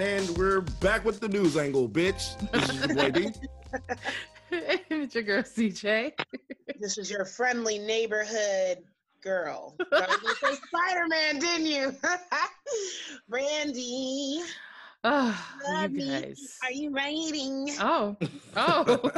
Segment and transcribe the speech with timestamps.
[0.00, 2.34] And we're back with the news angle, bitch.
[2.52, 3.30] This is your boy D.
[4.50, 6.12] it's your girl CJ.
[6.78, 8.78] This is your friendly neighborhood
[9.22, 9.76] girl.
[9.92, 11.94] You say Spider-Man, didn't you?
[13.28, 14.40] Brandy,
[15.04, 16.20] Oh, love you me.
[16.22, 16.58] guys.
[16.64, 17.68] Are you writing?
[17.78, 18.16] Oh,
[18.56, 19.10] oh,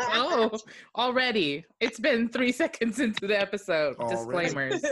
[0.00, 0.58] oh!
[0.94, 3.96] Already, it's been three seconds into the episode.
[3.98, 4.16] Already.
[4.16, 4.84] Disclaimers.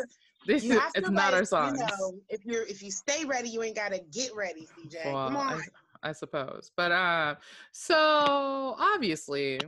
[0.46, 1.76] This You is have to, it's not like, our song.
[1.76, 5.02] You know, if you're if you stay ready, you ain't gotta get ready, CJ.
[5.02, 5.60] Come on.
[6.02, 6.70] I, I suppose.
[6.76, 7.34] But uh,
[7.72, 9.60] so obviously,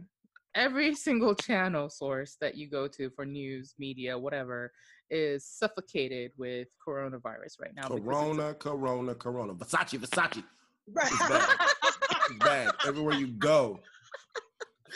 [0.55, 4.73] every single channel source that you go to for news, media, whatever,
[5.11, 7.89] is suffocated with coronavirus right now.
[7.89, 9.55] because a- Corona, Corona, Corona.
[9.55, 10.45] Versace, Versace.
[10.87, 11.59] It's bad.
[12.31, 12.73] It's bad.
[12.87, 13.81] Everywhere you go.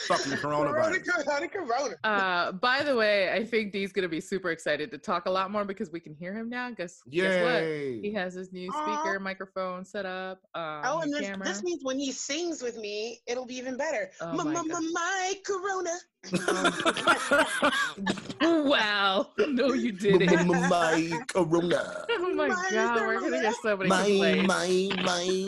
[0.09, 1.05] Fucking coronavirus.
[1.25, 1.95] corona, corona.
[2.05, 5.51] Uh, by the way, I think Dee's gonna be super excited to talk a lot
[5.51, 6.71] more because we can hear him now.
[6.71, 7.63] Guess, guess what?
[7.63, 9.03] He has his new Aw.
[9.03, 10.41] speaker microphone set up.
[10.55, 11.47] Um, Oh, and this, camera.
[11.47, 14.11] this means when he sings with me, it'll be even better.
[14.21, 15.91] Oh my, my my, corona.
[18.41, 19.27] wow!
[19.49, 20.47] No, you didn't.
[20.69, 22.05] My Corona.
[22.11, 24.49] Oh my My god, we're gonna get so many My, complaints.
[24.49, 25.47] my, my,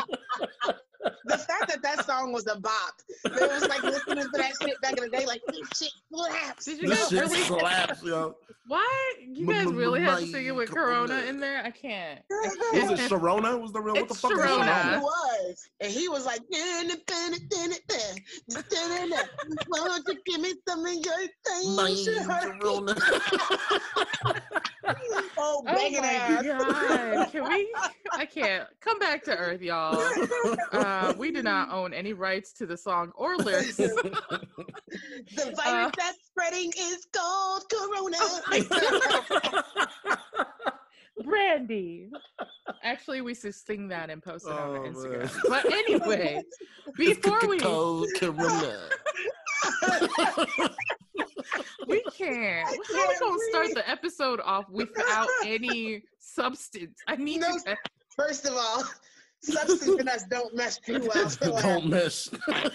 [0.00, 0.10] my.
[1.26, 2.94] The fact that that song was a bop.
[3.24, 6.64] It was like listening to that shit back in the day, like this shit slaps.
[6.64, 7.60] Did you This guys shit really?
[7.60, 8.36] slaps, yo.
[8.66, 11.62] Why you guys really had to sing it with Corona in there?
[11.64, 12.20] I can't.
[12.32, 13.60] I Was it Sharona?
[13.60, 13.94] Was the real?
[13.94, 14.62] What the fuck is Sharona.
[14.62, 15.00] It Sharona?
[15.02, 16.84] was, and he was like, "Why
[19.72, 21.18] don't you give me some of your
[21.76, 22.94] My things?" Sharona.
[24.86, 26.42] Oh, Oh begging my ass.
[26.44, 27.32] god!
[27.32, 27.72] Can we?
[28.16, 28.64] I can't.
[28.80, 30.00] Come back to earth, y'all.
[30.72, 33.76] Uh, we do not own any rights to the song or lyrics.
[35.34, 38.16] The virus Uh, that's spreading is called Corona.
[41.24, 42.10] Brandy.
[42.82, 45.20] Actually, we should sing that and post it on Oh, the Instagram.
[45.22, 45.30] man.
[45.48, 46.42] But anyway,
[46.96, 48.88] before we Cold Corona.
[51.88, 52.66] we can't.
[52.66, 56.98] How are we can't gonna start the episode off without any substance?
[57.08, 57.60] I need No you.
[57.60, 57.76] To,
[58.16, 58.84] First of all,
[59.42, 61.28] substance and us don't mesh too well.
[61.30, 62.30] So, uh, don't mess.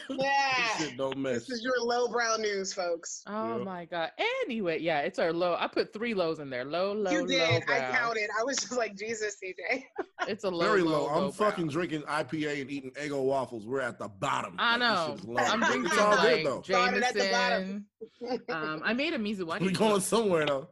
[0.10, 1.48] yeah, don't mess.
[1.48, 3.24] this is your lowbrow news, folks.
[3.28, 3.64] oh Yeah.
[3.64, 4.12] my god.
[4.44, 5.56] Anyway, yeah, it's our low.
[5.58, 6.66] I put three lows in there.
[6.66, 7.28] Low, low, you low.
[7.28, 7.64] did.
[7.70, 8.30] I counted.
[8.40, 9.84] I was just like, Jesus, CJ.
[10.28, 11.08] It's a low, Very low.
[11.08, 11.74] I'm low fucking brow.
[11.74, 13.66] drinking IPA and eating Eggo waffles.
[13.66, 14.56] We're at the bottom.
[14.60, 15.16] I know.
[15.16, 15.38] shit's low.
[15.44, 16.62] I'm drinking It's all like good though.
[16.62, 17.86] Started at the bottom.
[18.22, 18.42] Jameson.
[18.50, 19.62] Um, I made a Mizuwari.
[19.62, 20.68] We're going somewhere though.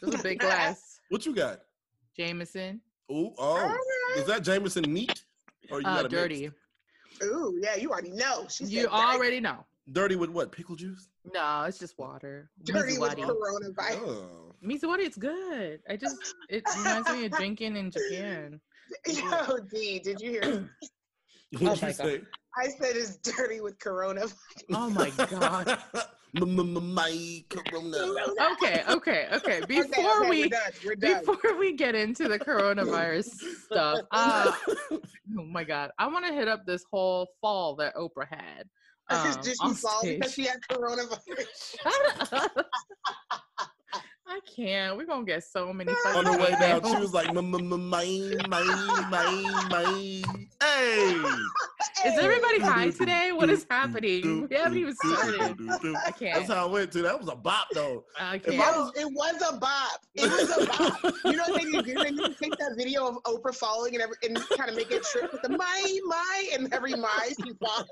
[0.00, 1.00] It's a big glass.
[1.10, 1.60] What you got?
[2.16, 2.80] Jameson.
[3.10, 3.78] Ooh, oh, Alright.
[4.16, 5.24] is that Jameson neat?
[5.70, 6.50] Or you Uh, got it dirty.
[7.22, 8.46] Ooh, yeah, you already know.
[8.48, 9.64] She You said already know.
[9.92, 10.50] Dirty with what?
[10.50, 11.08] Pickle juice?
[11.32, 12.50] No, it's just water.
[12.64, 13.74] dirty with Mizuwari.
[13.76, 13.96] coronavirus.
[14.06, 14.54] Oh.
[14.64, 15.80] Mizuwari, it's good.
[15.88, 16.16] I just
[16.48, 18.60] it reminds me of drinking in Japan.
[19.06, 20.70] Yo, D, did you hear?
[21.52, 21.94] What Oh you my God.
[21.94, 22.22] say?
[22.56, 24.24] I said it's dirty with corona.
[24.72, 25.78] Oh my god.
[26.34, 28.14] My Corona.
[28.52, 29.28] Okay, okay, okay.
[29.34, 30.60] Okay, Before okay, we we're done.
[30.84, 31.24] We're done.
[31.24, 33.26] before we get into the coronavirus
[33.64, 34.52] stuff, uh,
[34.90, 38.68] oh my god, I want to hit up this whole fall that Oprah had.
[39.10, 42.48] Um, Did she on fall because she had coronavirus?
[44.26, 44.42] Shut up.
[44.44, 44.96] I can't.
[44.96, 45.92] We're gonna get so many.
[46.14, 50.48] On the way down, she was like, "M- m- m- mine, mine, mine, mine.
[50.62, 51.22] Hey!
[52.06, 53.32] Is everybody high today?
[53.32, 54.46] What is happening?
[54.48, 55.56] We haven't even started.
[56.06, 56.34] I can't.
[56.34, 57.02] That's how I went to.
[57.02, 58.04] That was a bop though.
[58.18, 58.56] I can't.
[58.56, 60.00] Yo, it was a bop.
[60.14, 61.14] It was a bop.
[61.24, 61.94] you know what they need to do?
[61.94, 64.90] They need to take that video of Oprah falling and, every, and kind of make
[64.90, 67.86] it trip with the my, my, and every my she falls.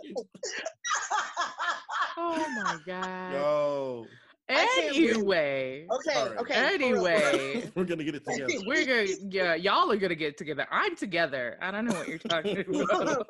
[2.16, 3.32] Oh my god.
[3.32, 4.06] Yo.
[4.54, 5.10] I can't breathe.
[5.16, 6.38] Anyway, okay, Alright.
[6.38, 6.74] okay.
[6.74, 8.52] anyway, We're gonna get it together.
[8.66, 9.06] we're gonna.
[9.30, 10.66] Yeah, y'all are gonna get together.
[10.70, 11.58] I'm together.
[11.60, 12.58] I don't know what you're talking
[12.90, 13.26] about.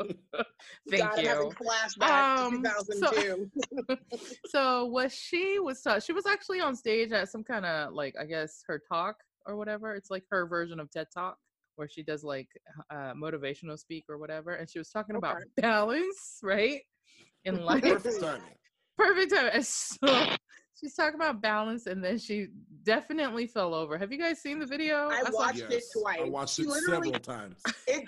[0.90, 1.52] Thank God, you.
[1.60, 3.96] flashbacks Um, to so- 2002.
[4.46, 8.14] So what she was, ta- she was actually on stage at some kind of like,
[8.20, 9.16] I guess her talk
[9.46, 9.94] or whatever.
[9.94, 11.36] It's like her version of TED Talk
[11.76, 12.48] where she does like
[12.90, 16.80] uh, motivational speak or whatever, and she was talking about balance, right?
[17.44, 18.42] In life, Perfect timing.
[18.96, 19.50] perfect time.
[19.54, 20.36] And so
[20.82, 22.48] she's talking about balance, and then she
[22.82, 23.96] definitely fell over.
[23.96, 25.08] Have you guys seen the video?
[25.08, 26.20] I saw- watched it twice.
[26.20, 27.60] I watched She it several times.
[27.86, 28.04] it,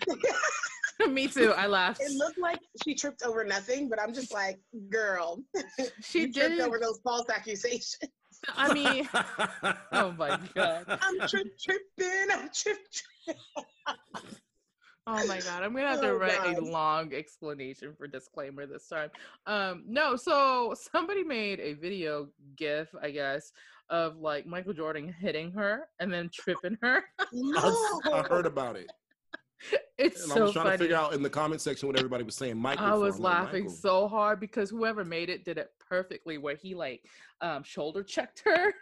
[1.10, 1.52] Me too.
[1.52, 2.00] I laughed.
[2.00, 4.58] it looked like she tripped over nothing, but I'm just like,
[4.90, 5.42] girl,
[6.02, 7.96] She you tripped over those false accusations.
[8.56, 9.08] I mean,
[9.92, 10.84] oh my god.
[10.88, 12.28] I'm trip tripping.
[12.32, 12.78] I'm trip.
[15.06, 16.56] Oh my god, I'm gonna have to Oh, write God.
[16.56, 19.10] a long explanation for disclaimer this time.
[19.46, 23.52] Um, no, so somebody made a video gif, I guess,
[23.90, 27.02] of like Michael Jordan hitting her and then tripping her.
[27.20, 28.90] I, I heard about it.
[29.96, 30.76] It's And so I was trying funny.
[30.78, 32.58] to figure out in the comment section what everybody was saying.
[32.58, 32.84] Michael.
[32.84, 33.76] I was I'm like, laughing Michael.
[33.76, 37.06] so hard because whoever made it did it perfectly where he like
[37.40, 38.74] um shoulder checked her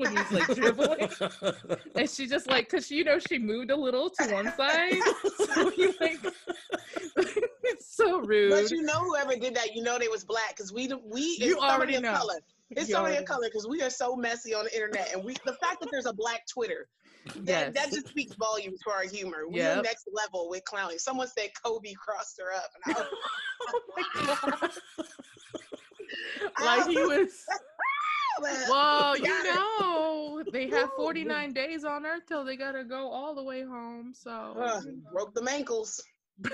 [0.00, 1.08] when he's like dribbling.
[1.94, 4.94] And she just like cause you know she moved a little to one side.
[5.54, 6.24] So he like
[7.64, 8.50] it's so rude.
[8.50, 11.58] But you know, whoever did that, you know they was black because we we You
[11.58, 12.12] already know.
[12.12, 12.40] color.
[12.70, 15.34] It's You already of color because we are so messy on the internet, and we
[15.44, 16.88] the fact that there's a black Twitter
[17.44, 19.48] that, that just speaks volumes for our humor.
[19.48, 19.84] We're Yep.
[19.84, 20.98] next level with clowning.
[20.98, 23.08] Someone said Kobe crossed her up, and I was,
[23.68, 24.70] oh my god.
[26.60, 27.44] Like he was
[28.68, 33.42] well, you know, they have 49 days on earth till they gotta go all the
[33.42, 34.12] way home.
[34.14, 34.80] So uh,
[35.12, 36.02] broke them ankles.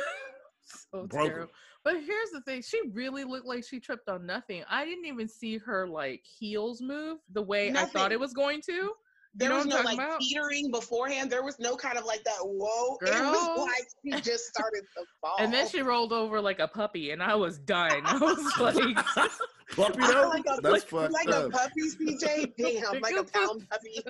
[0.65, 1.29] so Broke 'em.
[1.29, 1.53] terrible.
[1.85, 4.65] But here's the thing: she really looked like she tripped on nothing.
[4.69, 8.61] I didn't even see her like heels move the way I thought it was going
[8.62, 8.93] to.
[9.38, 10.21] There know was no like talking about?
[10.21, 11.31] teetering beforehand.
[11.31, 12.38] There was no kind of like that.
[12.41, 12.97] Whoa!
[13.03, 15.37] It was like she just started to fall.
[15.38, 18.00] And then she rolled over like a puppy, and I was done.
[18.05, 18.97] I was like,
[19.75, 20.29] Puppy I though?
[20.29, 21.47] like a, That's like, fucked like up.
[21.47, 22.53] a puppy, CJ.
[22.56, 24.03] Damn, like a pound puppy.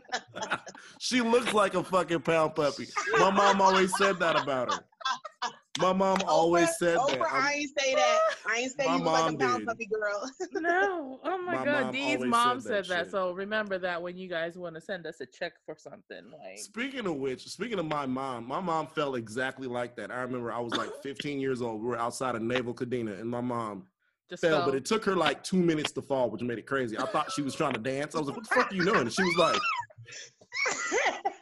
[1.00, 2.87] she looks like a fucking pound puppy.
[3.19, 5.50] My mom always said that about her.
[5.78, 7.23] My mom always Oprah, said Oprah, that.
[7.32, 8.19] I'm- I ain't say that.
[8.49, 9.67] I ain't say My you look like a mom pound did.
[9.69, 10.31] puppy girl.
[10.55, 13.11] no, oh my, My god, mom Dee's always mom said said that that.
[13.11, 16.58] So remember that when you guys want to send us a check for something, like
[16.58, 20.11] Speaking of which, speaking of my mom, my mom felt exactly like that.
[20.11, 21.81] I remember I was like 15 years old.
[21.82, 23.87] We were outside of Naval Kadena, and my mom
[24.31, 24.67] just fell, fell.
[24.67, 26.96] but it took her like two minutes to fall, which made it crazy.
[26.99, 28.14] I thought she was trying to dance.
[28.14, 29.61] I was like, "What the fuck are you doing?" And she was like,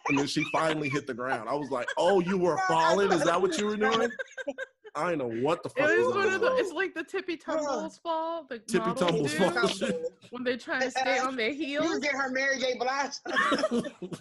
[0.08, 1.48] and then she finally hit the ground.
[1.48, 3.12] I was like, "Oh, you were falling?
[3.12, 4.10] Is that what you were doing?"
[4.96, 6.50] I didn't know what the fuck It was was one going of the.
[6.52, 6.58] on.
[6.60, 8.46] It's like the tippy tumbles fall.
[8.48, 9.92] The Tippy tumbles do fall.
[10.30, 11.84] when they try to stay on their heels.
[11.84, 11.98] You heels.
[11.98, 12.78] get her Mary J.
[12.78, 13.14] Blige.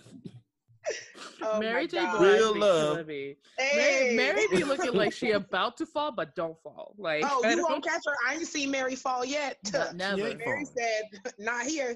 [1.41, 1.97] Oh Mary J.
[1.97, 2.18] God.
[2.18, 3.07] Blige Real be love.
[3.07, 3.38] Hey.
[3.57, 6.94] Mary, Mary be looking like she about to fall, but don't fall.
[6.97, 8.13] Like Oh, you won't catch her.
[8.27, 9.57] I ain't seen Mary fall yet.
[9.71, 10.27] Not- never.
[10.27, 10.68] ain't Mary falling.
[10.77, 11.95] said, "Not here."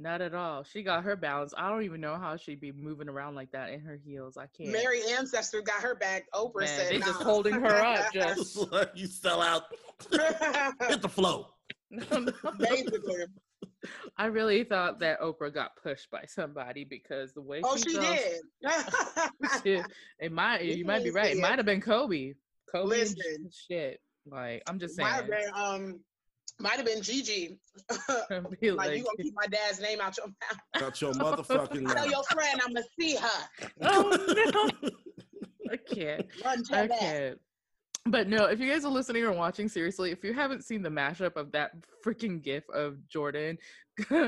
[0.00, 0.62] Not at all.
[0.62, 1.52] She got her balance.
[1.56, 4.36] I don't even know how she'd be moving around like that in her heels.
[4.36, 4.70] I can't.
[4.70, 6.26] Mary ancestor got her back.
[6.32, 8.06] Oprah Man, said, they just holding her up.
[8.12, 8.56] Just
[8.94, 9.64] you sell out.
[10.88, 11.48] Hit the flow.
[11.90, 13.24] Basically.
[14.16, 17.96] I really thought that Oprah got pushed by somebody because the way Oh, she, she
[17.96, 18.40] fell, did.
[19.64, 19.86] Shit,
[20.20, 20.62] it might.
[20.64, 21.32] You You might be right.
[21.32, 21.40] It it.
[21.40, 22.34] might have been Kobe.
[22.70, 22.88] Kobe.
[22.88, 23.50] Listen.
[23.68, 24.00] shit.
[24.30, 25.14] Like I'm just might saying.
[25.16, 26.00] have been um
[26.60, 27.58] might have been Gigi.
[28.60, 30.58] Be like, like, you gonna keep my dad's name out your mouth.
[30.78, 32.10] Got your motherfucking Tell mouth.
[32.10, 33.48] your friend I'm gonna see her.
[33.82, 34.90] oh no,
[35.72, 36.26] I can't.
[36.44, 36.98] Run to I that.
[37.00, 37.38] can't.
[38.06, 40.88] But no, if you guys are listening or watching, seriously, if you haven't seen the
[40.88, 41.72] mashup of that
[42.04, 43.58] freaking gif of Jordan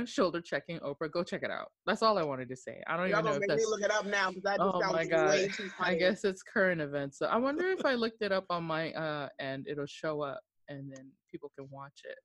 [0.05, 1.69] shoulder checking Oprah, go check it out.
[1.87, 2.83] That's all I wanted to say.
[2.87, 3.71] I don't Y'all even know gonna if make me that's.
[3.71, 5.31] look it up now because that Oh sounds my God.
[5.31, 5.97] way too funny.
[5.97, 7.19] I guess it's current events.
[7.19, 10.41] So I wonder if I looked it up on my uh end, it'll show up
[10.69, 12.19] and then people can watch it.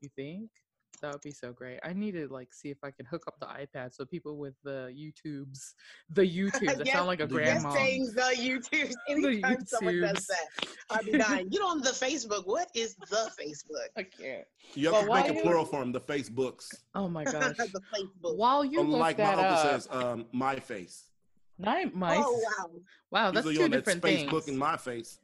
[0.00, 0.50] You think?
[1.02, 1.80] That would be so great.
[1.82, 4.54] I need to like see if I can hook up the iPad so people with
[4.62, 5.72] the YouTubes,
[6.10, 7.74] the YouTubes, that Yes, sound like a the Yes, grandma.
[7.76, 8.92] saying the YouTube.
[9.08, 10.14] Anytime someone YouTubes.
[10.14, 11.48] does that, I'd be dying.
[11.48, 12.46] Get on the Facebook.
[12.46, 13.88] What is the Facebook?
[13.96, 14.44] I can't.
[14.74, 15.90] You Well, have to make a you- plural form.
[15.90, 16.66] The Facebooks.
[16.94, 17.56] Oh my gosh.
[17.56, 18.36] the Facebook.
[18.36, 21.04] While you Unlike look my that uncle up, says, um, my face.
[21.58, 22.20] night mice.
[22.22, 22.70] Oh wow,
[23.10, 24.48] Wow, that's like, two "Yo, that different Facebook things.
[24.48, 25.18] in my face.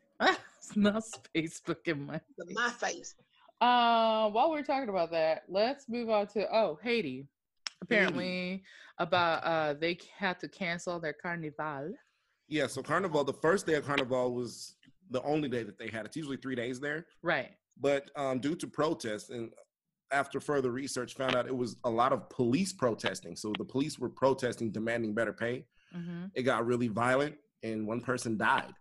[0.69, 1.03] it's not
[1.35, 3.15] Facebook in my the my face.
[3.61, 7.27] Uh, while we're talking about that, let's move on to oh Haiti.
[7.83, 8.63] Apparently,
[8.99, 11.93] about uh they had to cancel their carnival.
[12.49, 14.75] Yeah, so Carnival, the first day of Carnival was
[15.11, 16.05] the only day that they had.
[16.05, 17.07] It's usually three days there.
[17.23, 17.51] Right.
[17.81, 19.53] But um, due to protests and
[20.11, 23.37] after further research, found out it was a lot of police protesting.
[23.37, 25.65] So the police were protesting, demanding better pay.
[25.97, 26.27] Mm-hmm.
[26.35, 28.75] It got really violent, and one person died.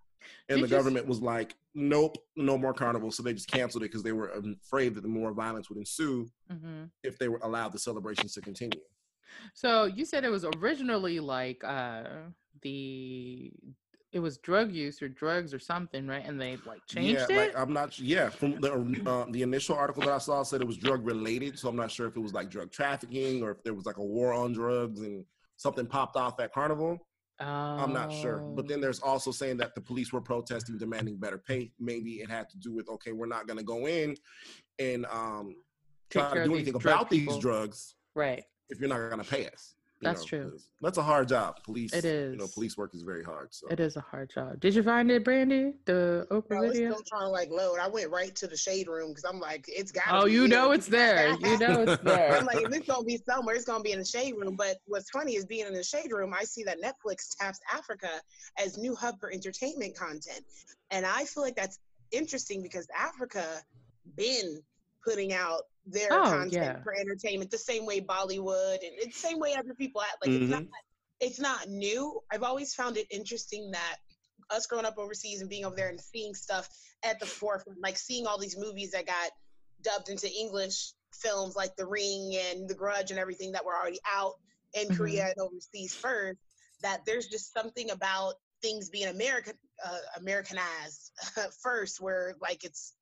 [0.49, 3.87] And the s- government was like, "Nope, no more carnival." So they just canceled it
[3.87, 6.85] because they were afraid that the more violence would ensue Mm-hmm.
[7.03, 8.79] if they were allowed the celebrations to continue.
[9.53, 12.03] So you said it was originally like uh
[12.61, 13.51] the
[14.11, 16.25] it was drug use or drugs or something, right?
[16.25, 17.37] And they like changed yeah, it.
[17.37, 17.99] like I'm not.
[17.99, 18.73] Yeah, from the
[19.05, 21.91] uh, the initial article that I saw said it was drug related, so I'm not
[21.91, 24.51] sure if it was like drug trafficking or if there was like a war on
[24.51, 25.23] drugs and
[25.57, 26.97] something popped off at Carnival.
[27.39, 28.39] I'm not sure.
[28.39, 28.81] But then Oh.
[28.81, 31.71] there's also saying that the police were protesting, demanding better pay.
[31.79, 34.15] Maybe it had to do with okay, we're not going to go in
[34.77, 35.55] and um,
[36.09, 37.33] try to do anything about people.
[37.33, 38.43] these drugs right.
[38.69, 39.75] if you're not going to pay us.
[40.01, 40.51] You That's know, true.
[40.51, 41.61] 'cause That's a hard job.
[41.63, 41.93] Police.
[41.93, 42.31] It is.
[42.31, 43.53] You know, police work is very hard.
[43.53, 44.59] So It is a hard job.
[44.61, 45.73] Did you find it, Brandy?
[45.85, 46.91] The Oprah Bro, it's video?
[46.93, 47.79] still trying to like load.
[47.79, 50.05] I went right to the shade room because I'm like, it's got.
[50.09, 51.35] Oh, you know it's there.
[51.41, 52.37] You know it's there.
[52.37, 54.55] I'm like, if it's gonna be somewhere, it's gonna be in the shade room.
[54.55, 58.21] But what's funny is being in the shade room, I see that Netflix taps Africa
[58.57, 60.45] as new hub for entertainment content,
[60.91, 61.79] and I feel like that's
[62.11, 63.61] interesting because Africa
[64.15, 64.61] been
[65.03, 66.83] putting out their Oh, content yeah.
[66.83, 70.17] for entertainment the same way Bollywood and the same way other people act.
[70.21, 70.63] Like it's not
[71.19, 72.19] it's not new.
[72.31, 73.97] I've always found it interesting that
[74.49, 76.67] us growing up overseas and being over there and seeing stuff
[77.03, 79.31] at the forefront, like seeing all these movies that got
[79.81, 83.99] dubbed into English films like The Ring and The Grudge and everything that were already
[84.11, 84.33] out
[84.73, 84.95] in Mhm.
[84.97, 86.39] Korea and overseas first,
[86.81, 89.53] that there's just something about things being American
[89.85, 91.11] uh, Americanized
[91.63, 92.93] first, where like it's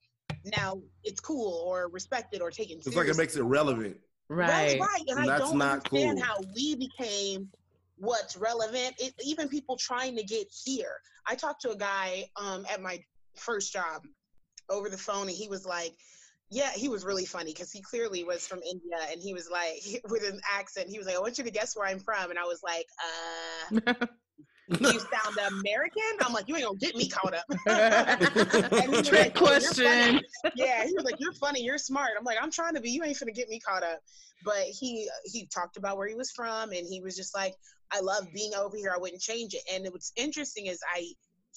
[0.58, 3.98] now it's cool or respected or taken it's like it makes it relevant.
[4.30, 4.48] Right.
[4.48, 5.02] That's right.
[5.08, 6.26] And, And I that's don't not understand cool.
[6.26, 7.50] how we became
[7.98, 8.96] what's relevant.
[9.00, 10.98] It, even people trying to get here.
[11.26, 13.00] I talked to a guy um, at my
[13.36, 14.04] first job
[14.70, 15.94] over the phone, and he was like,
[16.50, 20.02] "Yeah, he was really funny because he clearly was from India, and he was like
[20.10, 20.90] with an accent.
[20.90, 22.86] He was like, "I want you to guess where I'm from," and I was like,
[23.88, 24.06] "Uh."
[24.70, 26.04] You sound American?
[26.22, 27.46] I'm like, you ain't gonna get me caught up.
[27.68, 30.22] And he Trick like, "Oh, you're funny." question.
[30.56, 32.92] yeah, he was like, "You're funny, you're smart." I'm like, "I'm trying to be.
[32.92, 34.00] You ain't gonna get me caught up."
[34.44, 37.54] But he he talked about where he was from, and he was just like,
[37.92, 38.92] "I love being over here.
[38.94, 41.08] I wouldn't change it." And what's interesting is I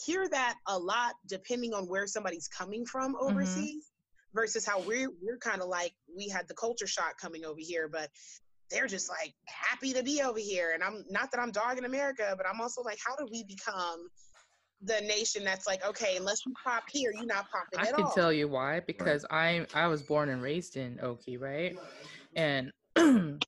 [0.04, 3.26] hear that a lot, depending on where somebody's coming from mm-hmm.
[3.26, 3.90] overseas,
[4.34, 7.88] versus how we're we're kind of like we had the culture shock coming over here,
[7.88, 8.08] but
[8.70, 10.72] they're just like happy to be over here.
[10.74, 14.08] And I'm not that I'm dogging America, but I'm also like, how do we become?
[14.82, 18.04] The nation that's like, okay, unless you pop here, you're not popping I at can
[18.06, 18.12] all.
[18.12, 21.76] tell you why because I I was born and raised in Oki, right?
[22.34, 22.72] And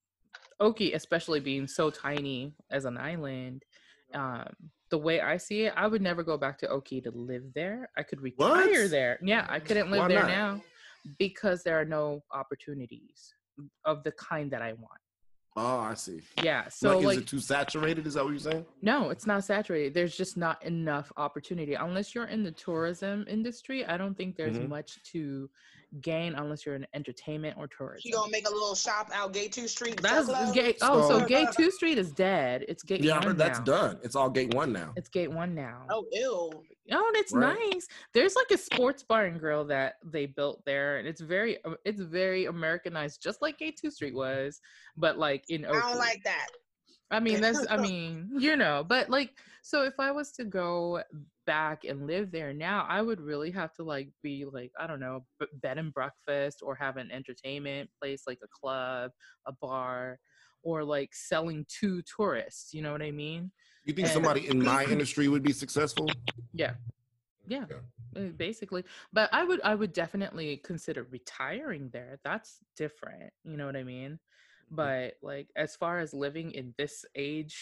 [0.61, 3.63] Oki, especially being so tiny as an island,
[4.13, 4.45] um,
[4.91, 7.89] the way I see it, I would never go back to Oki to live there.
[7.97, 8.91] I could retire What?
[8.91, 9.19] there.
[9.23, 10.29] Yeah, I couldn't live Why there not?
[10.29, 10.61] now
[11.19, 13.33] because there are no opportunities
[13.85, 15.01] of the kind that I want.
[15.55, 16.21] Oh, I see.
[16.43, 18.07] Yeah, so like, like, is it too saturated?
[18.07, 18.65] Is that what you're saying?
[18.81, 19.93] no, it's not saturated.
[19.93, 21.75] There's just not enough opportunity.
[21.75, 24.69] Unless you're in the tourism industry, I don't think there's Mhm.
[24.69, 25.51] much to
[26.01, 28.01] gain unless you're in entertainment or tourism.
[28.01, 30.01] She gonna make a little shop out Gate Two Street.
[30.01, 30.79] That's sell gate.
[30.81, 32.65] Oh, so So- gate two street is dead.
[32.67, 33.65] It's gate Yeah, I one heard that's now.
[33.65, 34.01] done.
[34.03, 34.95] It's all gate one now.
[34.97, 35.85] It's gate one now.
[35.91, 36.65] Oh, Oh, ew.
[36.89, 37.57] And it's Right.
[37.73, 37.87] nice.
[38.13, 41.75] There's like a sports bar and grill that they built there, and it's very, uh,
[41.85, 44.61] it's very Americanized, just like gate two street was,
[44.97, 45.65] but like in.
[45.65, 46.47] I don't like that.
[47.11, 51.03] I mean, that's, I mean, you know, but like, so if I was to go
[51.47, 55.01] back and live there now, I would really have to like be like, I don't
[55.01, 59.13] know, b- bed and breakfast or have an entertainment place like a club,
[59.47, 60.21] a bar,
[60.63, 62.73] or like selling to tourists.
[62.73, 63.53] You know what I mean?
[63.85, 66.09] You think And- somebody in my industry would be successful?
[66.53, 66.75] Yeah.
[67.49, 67.65] Yeah.
[67.65, 67.75] Okay.
[68.17, 72.21] uh, Basically, but I would I would definitely consider retiring there.
[72.25, 73.33] That's different.
[73.45, 74.19] You know what I mean?
[74.71, 77.57] But like as far as living in this age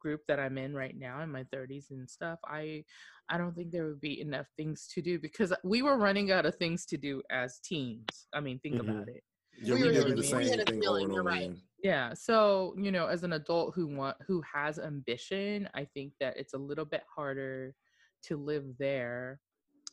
[0.00, 2.84] group that I'm in right now in my 30s and stuff, I
[3.28, 6.46] I don't think there would be enough things to do because we were running out
[6.46, 8.26] of things to do as teens.
[8.32, 8.80] I mean, think Mhm.
[8.80, 9.22] about it.
[9.62, 11.42] Yeah, We we, were do the same thing over ceiling, and you're over right.
[11.42, 11.62] again.
[11.82, 12.14] Yeah.
[12.14, 16.54] So, you know, as an adult who want who has ambition, I think that it's
[16.54, 17.74] a little bit harder
[18.24, 19.40] to live there.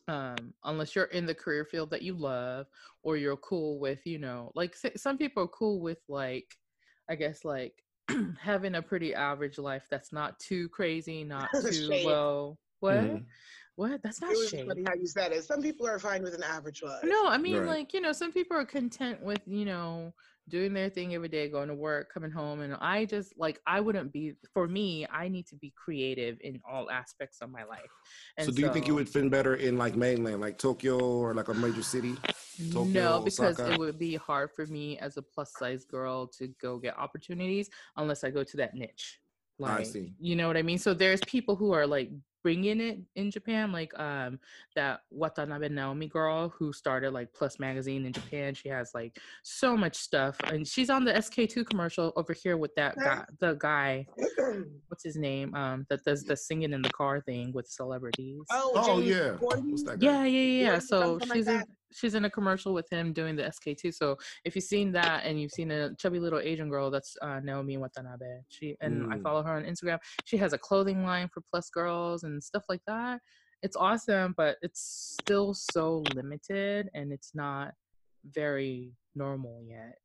[0.09, 2.67] Um, unless you're in the career field that you love
[3.03, 6.55] or you're cool with, you know, like s- some people are cool with like
[7.09, 7.83] I guess like
[8.39, 12.05] having a pretty average life that's not too crazy, not too Shade.
[12.05, 12.57] low.
[12.79, 12.95] What?
[12.95, 13.25] Mhm.
[13.75, 14.01] What?
[14.01, 14.67] That's not It was shade.
[14.67, 15.43] funny how you said it.
[15.43, 17.03] Some people are fine with an average life.
[17.03, 17.67] No, I mean, Right.
[17.67, 20.13] like, you know, some people are content with, you know,
[20.49, 22.61] doing their thing every day, going to work, coming home.
[22.61, 26.61] And I just, like, I wouldn't be, for me, I need to be creative in
[26.69, 27.91] all aspects of my life.
[28.37, 31.33] And So, do you think you would fit better in like mainland, like Tokyo or
[31.33, 32.15] like a major city?
[32.71, 33.73] Tokyo, no, because Osaka?
[33.73, 37.69] it would be hard for me as a plus size girl to go get opportunities
[37.97, 39.19] unless I go to that niche.
[39.59, 40.13] Like, I see.
[40.19, 40.77] You know what I mean?
[40.77, 42.09] So there's people who are like
[42.47, 44.39] bringing it in Japan, like um
[44.73, 48.53] that Watanabe Naomi girl who started like Plus magazine in Japan.
[48.53, 52.73] She has like so much stuff, and she's on the SK2 commercial over here with
[52.75, 54.07] that guy, the guy,
[54.87, 55.53] what's his name?
[55.55, 58.39] Um, that does the singing in the car thing with celebrities.
[58.49, 59.99] oh, Oh yeah, what's that?
[59.99, 60.05] guy?
[60.05, 60.39] Yeah, yeah, yeah.
[60.39, 60.71] yeah.
[60.71, 61.67] Yeah, So something like she's in, that.
[61.93, 63.93] She's in a commercial with him doing the SK2.
[63.93, 67.39] So if you've seen that and you've seen a chubby little Asian girl, that's uh,
[67.43, 68.41] Naomi Watanabe.
[68.49, 69.23] She and I Mm.
[69.23, 69.99] follow her on Instagram.
[70.25, 73.21] She has a clothing line for plus girls and stuff like that.
[73.63, 77.73] It's awesome, but it's still so limited and it's not
[78.25, 79.97] very normal yet.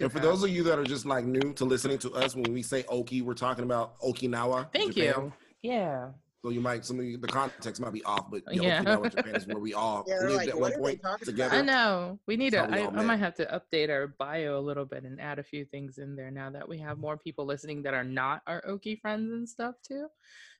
[0.00, 2.34] And for have- those of you that are just like new to listening to us,
[2.34, 4.72] when we say Oki, we're talking about Okinawa.
[4.72, 5.32] Thank Japan.
[5.62, 5.70] you.
[5.72, 6.10] Yeah.
[6.44, 8.84] So you might some of you, the context might be off, but yeah, Yeah.
[8.84, 11.56] Okinawa, Japan is where we all Yeah, they're lived like, at one point talking together.
[11.56, 12.20] I know.
[12.28, 12.58] We need to.
[12.58, 15.20] That's how we I, I might have to update our bio a little bit and
[15.20, 18.04] add a few things in there now that we have more people listening that are
[18.04, 20.06] not our Oki friends and stuff too.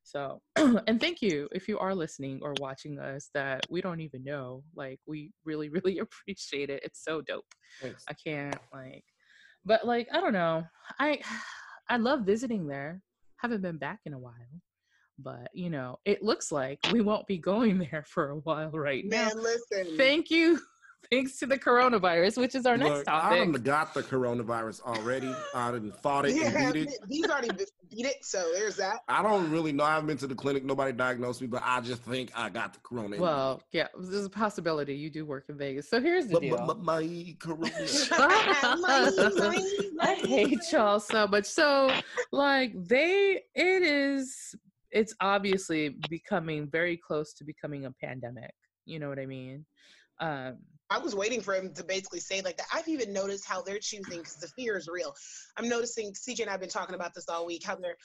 [0.02, 4.24] So, and thank you if you are listening or watching us that we don't even
[4.24, 4.64] know.
[4.74, 6.82] Like, we really, really appreciate it.
[6.82, 7.44] It's so dope.
[7.80, 8.04] Thanks.
[8.08, 9.04] I can't like,
[9.64, 10.64] but like I don't know.
[10.98, 11.20] I
[11.88, 13.00] I love visiting there.
[13.36, 14.34] Haven't been back in a while,
[15.18, 19.04] but you know, it looks like we won't be going there for a while right
[19.04, 19.28] now.
[19.28, 19.96] Man, listen.
[19.96, 20.60] Thank you.
[21.10, 25.34] Thanks to the coronavirus, which is our next topic I done got the coronavirus already.
[25.54, 26.98] I didn't fought it yeah, and beat it.
[27.08, 27.48] he's already
[27.88, 28.98] beat it, so there's that.
[29.08, 29.84] I don't really know.
[29.84, 30.66] I haven't been to the clinic.
[30.66, 33.16] Nobody diagnosed me, but I just think I got the corona.
[33.16, 35.88] well, yeah, there's a possibility you do work in Vegas.
[35.88, 36.56] So here's the but, deal.
[36.58, 37.70] but, but my corona.
[40.00, 41.46] I hate y'all so much.
[41.46, 41.90] So,
[42.32, 44.54] like, they, it is,
[44.90, 48.52] it's obviously becoming very close to becoming a pandemic.
[48.84, 49.64] You know what I mean?
[50.20, 50.58] Um,
[50.90, 52.66] I was waiting for him to basically say like that.
[52.72, 55.14] I've even noticed how they're choosing because the fear is real.
[55.56, 57.62] I'm noticing CJ and I've been talking about this all week.
[57.64, 57.96] How they're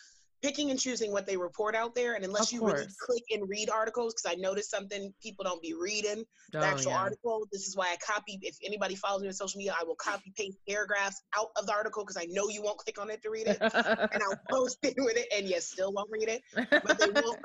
[0.44, 3.48] picking and choosing what they report out there, and unless Of you really click and
[3.50, 7.00] read articles, because I noticed something people don't be reading the oh, actual yeah.
[7.00, 7.48] article.
[7.52, 8.38] This is why I copy.
[8.42, 11.72] If anybody follows me on social media, I will copy paste paragraphs out of the
[11.74, 14.80] article because I know you won't click on it to read it, and I'll post
[14.84, 16.42] it with it, and you still won't read it.
[16.70, 17.40] but they won't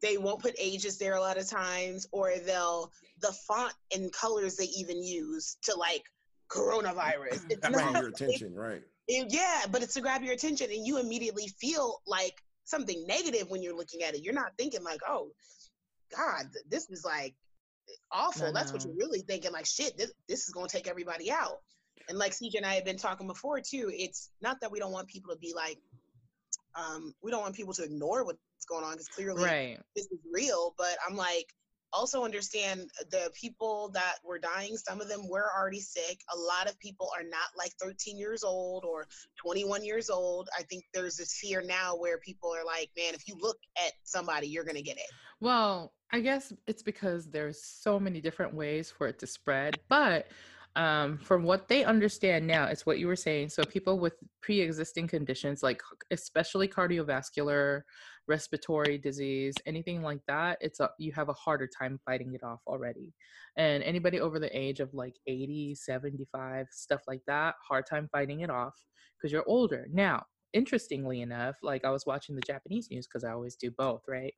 [0.00, 4.56] they won't put ages there a lot of times or they'll the font and colors
[4.56, 6.02] they even use to like
[6.50, 8.82] coronavirus it's not your attention, right?
[9.20, 13.50] It- yeah but it's to grab your attention and you immediately feel like something negative
[13.50, 14.22] when you're looking at it.
[14.22, 15.30] You're not thinking like oh
[16.14, 17.34] god this is like
[18.10, 18.46] awful.
[18.46, 21.30] I that's what you're really thinking like shit this, this is going to take everybody
[21.30, 21.58] out.
[22.08, 24.92] And like CJ and I have been talking before too it's not that we don't
[24.92, 25.78] want people to be like
[26.74, 28.38] um we don't want people to ignore what's
[28.68, 29.78] going on because clearly right.
[29.96, 31.46] this is real, but I'm like,
[31.92, 36.20] also understand the people that were dying, some of them were already sick.
[36.34, 40.48] A lot of people are not like 13 years old or 21 years old.
[40.58, 43.92] I think there's this fear now where people are like, man, if you look at
[44.04, 45.10] somebody, you're going to get it.
[45.40, 50.26] Well, I guess it's because there's so many different ways for it to spread, but
[50.76, 53.50] um, from what they understand now, it's what you were saying.
[53.50, 57.82] So people with pre-existing conditions, like especially cardiovascular,
[58.28, 62.60] respiratory disease, anything like that, it's a, you have a harder time fighting it off
[62.66, 63.14] already.
[63.56, 68.40] And anybody over the age of like 80, 75, stuff like that, hard time fighting
[68.40, 68.74] it off
[69.18, 69.86] because you're older.
[69.92, 74.02] Now, interestingly enough, like I was watching the Japanese news because I always do both,
[74.08, 74.32] right?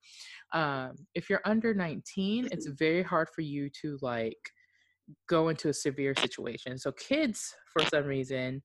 [0.53, 4.39] um, if you're under 19 it's very hard for you to like
[5.29, 8.63] go into a severe situation so kids for some reason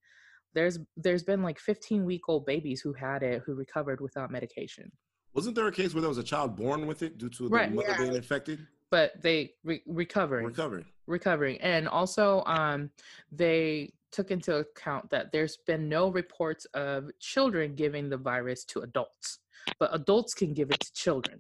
[0.56, 4.92] there's there's been like 15 week old babies who had it who recovered without medication
[5.40, 7.50] Wasn't there a case where there was a child born with it due to the
[7.50, 7.72] Right.
[7.74, 7.98] mother Yeah.
[7.98, 8.68] being infected?
[8.92, 10.84] but they re- recovering Recovered.
[11.06, 12.90] recovering and also um
[13.32, 18.80] they took into account that there's been no reports of children giving the virus to
[18.82, 19.40] adults
[19.80, 21.38] but adults can give it to children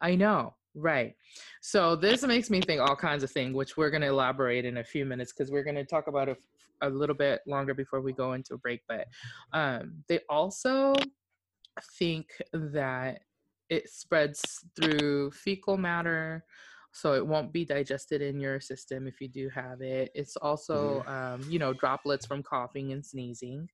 [0.00, 1.14] i know right
[1.60, 4.78] so this makes me think all kinds of things which we're going to elaborate in
[4.78, 6.38] a few minutes because we're going to talk about it
[6.80, 9.06] a little bit longer before we go into a break but
[9.52, 10.94] um they also
[11.98, 13.20] think that
[13.70, 16.44] it spreads through fecal matter
[16.92, 20.10] so it won't be digested in your system if you do have it.
[20.14, 23.68] It's also um, you know droplets from coughing and sneezing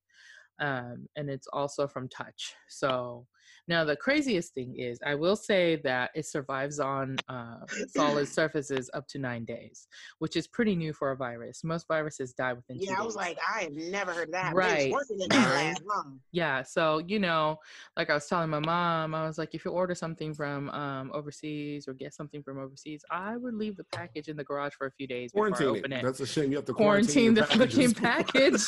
[0.61, 2.54] um, and it's also from touch.
[2.68, 3.26] So
[3.68, 8.90] now the craziest thing is i will say that it survives on uh, solid surfaces
[8.94, 9.87] up to nine days
[10.18, 13.14] which is pretty new for a virus most viruses die within two Yeah, I was
[13.14, 13.16] days.
[13.16, 14.54] like, I have never heard that.
[14.54, 14.64] Right.
[14.74, 14.92] Right.
[14.92, 15.66] Working that Right.
[15.68, 16.20] last long.
[16.33, 17.59] Yeah, so you know,
[17.96, 21.11] like I was telling my mom, I was like, if you order something from um,
[21.14, 24.87] overseas or get something from overseas, I would leave the package in the garage for
[24.87, 25.98] a few days before I Quarantine open it.
[26.00, 26.04] it.
[26.04, 26.50] That's a shame.
[26.50, 28.62] You have to Quarantine quarantine, the fucking package.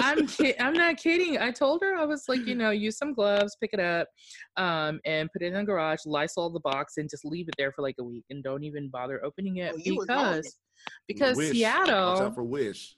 [0.00, 1.38] I'm ki- I'm not kidding.
[1.38, 4.08] I told her I was like, you know, use some gloves, pick it up,
[4.56, 7.72] um, and put it in the garage, Lysol the box, and just leave it there
[7.72, 10.36] for like a week, and don't even bother opening it Oh, you were going.
[10.38, 10.58] because
[11.06, 11.48] because Wish.
[11.48, 12.96] Watch Seattle out for Wish.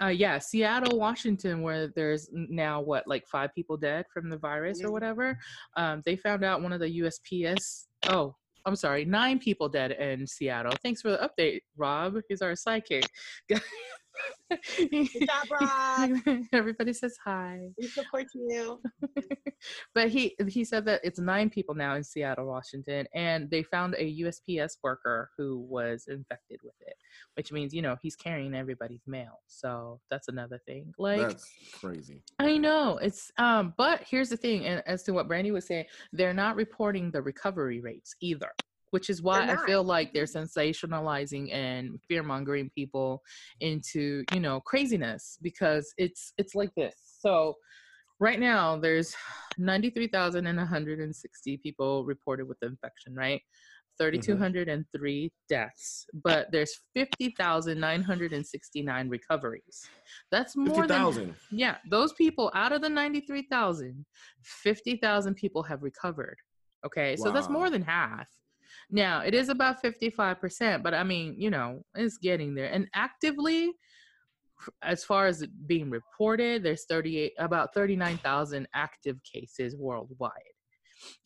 [0.00, 4.82] uh, yeah, Seattle, Washington, where there's now what, like five people dead from the virus
[4.82, 4.92] or Mhm.
[4.92, 5.38] whatever.
[5.76, 7.88] Um, they found out one of the USPS.
[8.08, 8.34] Oh,
[8.64, 10.72] I'm sorry, nine people dead in Seattle.
[10.82, 12.16] Thanks for the update, Rob.
[12.28, 13.04] He's our sidekick.
[14.50, 16.10] Good job, Rob.
[16.52, 17.68] Everybody says hi.
[17.78, 18.80] We support you.
[19.94, 23.94] but he he said that it's nine people now in Seattle, Washington, and they found
[23.94, 26.96] a USPS worker who was infected with it,
[27.34, 29.40] which means you know he's carrying everybody's mail.
[29.46, 30.92] So that's another thing.
[30.98, 32.22] Like That's crazy.
[32.38, 35.86] I know it's um, but here's the thing, and as to what Brandy was saying,
[36.12, 38.50] they're not reporting the recovery rates either.
[38.90, 40.60] Which is why I feel like they're mm-hmm.
[40.60, 43.22] sensationalizing and fear mongering people
[43.60, 46.94] into you know craziness because it's it's like this.
[47.20, 47.56] So
[48.20, 49.14] right now there's
[49.58, 53.40] 93,160 people reported with the infection, right?
[53.40, 53.76] Mm-hmm.
[53.98, 59.88] 3,203 deaths, but there's 50,969 recoveries.
[60.30, 61.34] That's more Fifty than thousand.
[61.50, 64.04] yeah, those people out of the 93,000,
[64.42, 66.36] 50,000 people have recovered.
[66.84, 68.28] Okay, so that's more than half.
[68.90, 72.72] Now, it is about 55%, but I mean, you know, it's getting there.
[72.72, 73.72] And actively,
[74.82, 80.32] as far as being reported, there's 38, about 39,000 active cases worldwide.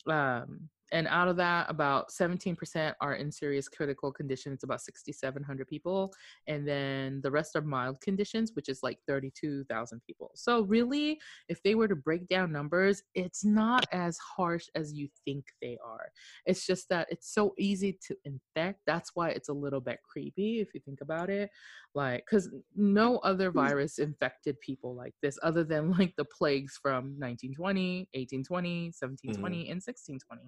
[0.07, 4.53] Um, and out of that, about 17% are in serious critical condition.
[4.53, 6.13] It's about 6,700 people.
[6.47, 10.31] And then the rest are mild conditions, which is like 32,000 people.
[10.35, 15.07] So, really, if they were to break down numbers, it's not as harsh as you
[15.25, 16.11] think they are.
[16.45, 18.81] It's just that it's so easy to infect.
[18.85, 21.49] That's why it's a little bit creepy if you think about it.
[21.93, 27.15] Like, because no other virus infected people like this other than like the plagues from
[27.19, 30.41] 1920, 1820, 1720, and 1620.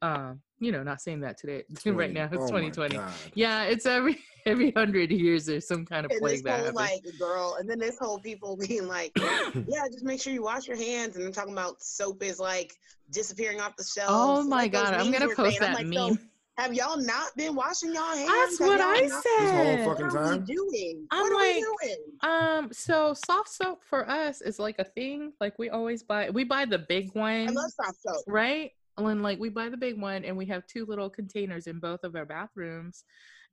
[0.00, 2.98] Um, you know, not saying that today, right now, it's Oh 2020.
[3.34, 6.74] Yeah, it's every every hundred years there's some kind of And this plague that whole
[6.74, 10.66] like girl, and then this whole people being like, yeah, just make sure you wash
[10.66, 11.16] your hands.
[11.16, 12.72] And then talking about soap is like
[13.10, 14.10] disappearing off the shelves.
[14.10, 15.62] oh my like god, I'm gonna post saying.
[15.62, 16.30] I'm that like, so meme.
[16.58, 18.28] Have y'all not been washing y'all hands?
[18.28, 19.84] That's Have what I not- This whole said.
[19.86, 21.06] fucking What are we doing?
[21.12, 21.96] I'm what are we doing?
[22.22, 25.32] Um, so soft soap for us is like a thing.
[25.40, 28.24] Like we always buy, we buy the big one, I love soft soap.
[28.26, 28.72] right?
[28.96, 32.02] And like we buy the big one, and we have two little containers in both
[32.02, 33.04] of our bathrooms.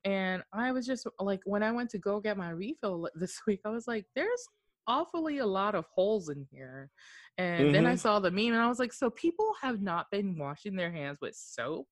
[0.03, 3.61] And I was just like, when I went to go get my refill this week,
[3.65, 4.47] I was like, there's
[4.87, 6.89] awfully a lot of holes in here.
[7.37, 7.99] And then I Mhm.
[7.99, 11.19] saw the meme, and I was like, so people have not been washing their hands
[11.21, 11.87] with soap.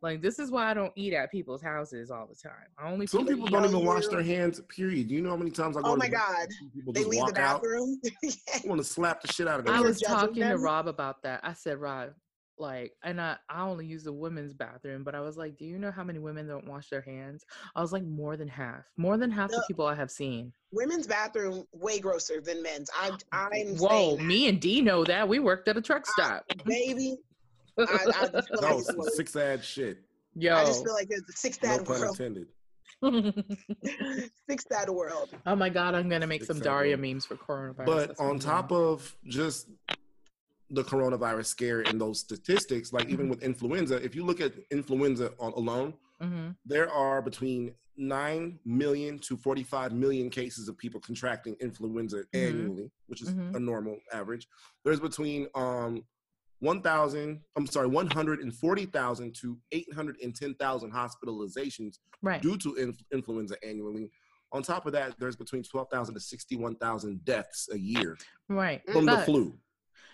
[0.00, 2.52] Like this is why I don't eat at people's houses all the time.
[2.78, 4.60] I only Some people don't even wash you- their hands.
[4.68, 5.08] Period.
[5.08, 5.88] Do you know how many times I go?
[5.88, 6.48] Oh to my the God.
[6.74, 7.62] People They just leave the walk out.
[7.62, 8.00] bathroom.
[8.24, 9.74] I want to slap the shit out of them.
[9.74, 10.56] I You're was judging talking to?
[10.58, 11.40] Rob about that.
[11.42, 12.10] I said, Rob,
[12.60, 15.78] like, and I, I only use the women's bathroom, but I was like, do you
[15.78, 17.44] know how many women don't wash their hands?
[17.76, 18.84] I was like, more than half.
[18.96, 19.62] More than half the No.
[19.68, 20.52] people I have seen.
[20.72, 22.90] Women's bathroom way grosser than men's.
[22.96, 25.28] I, I'm Whoa, me and D know that.
[25.28, 26.44] We worked at a truck stop.
[26.64, 27.16] baby.
[27.78, 29.16] I, I just feel That like was it's some worse.
[29.16, 29.98] sick shit.
[30.34, 30.56] Yo.
[30.56, 32.20] I just feel like it's the sixth No ad pun world.
[32.20, 32.46] intended.
[34.48, 35.30] sixth ad world.
[35.46, 36.90] oh my God, I'm going to make some Exactly.
[36.90, 37.86] Daria memes for coronavirus.
[37.86, 38.82] But That's on top doing.
[38.82, 39.68] of just
[40.70, 43.12] the coronavirus scare and those statistics, like Mm-hmm.
[43.12, 46.56] even with influenza, if you look at influenza on, alone, Mhm.
[46.66, 52.48] there are between 9 million to 45 million cases of people contracting influenza Mhm.
[52.48, 53.54] annually, which is Mhm.
[53.56, 54.46] a normal average.
[54.84, 56.04] There's between um
[56.60, 62.42] 1,000, I'm sorry, 140,000 to 810,000 hospitalizations right.
[62.42, 64.10] due to inf- influenza annually.
[64.52, 68.16] On top of that, there's between 12,000 to 61,000 deaths a year
[68.48, 68.82] Right.
[68.90, 69.58] from the flu.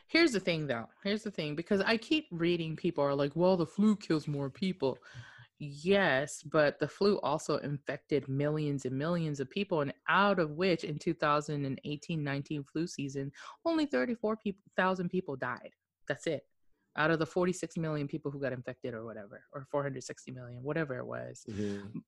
[0.09, 0.87] Here's the thing, though.
[1.03, 4.51] Here's the thing, because I keep reading people are like, well, the flu kills more
[4.51, 4.99] people.
[5.59, 10.85] Yes, but the flu also infected millions and millions of people, and out of which
[10.85, 13.33] in 2018 19 flu season,
[13.65, 15.71] only 34,000 people died.
[16.09, 16.43] That's it.
[16.97, 20.97] Out of the 46 million people who got infected, or whatever, or 460 million, whatever
[20.97, 21.45] it was.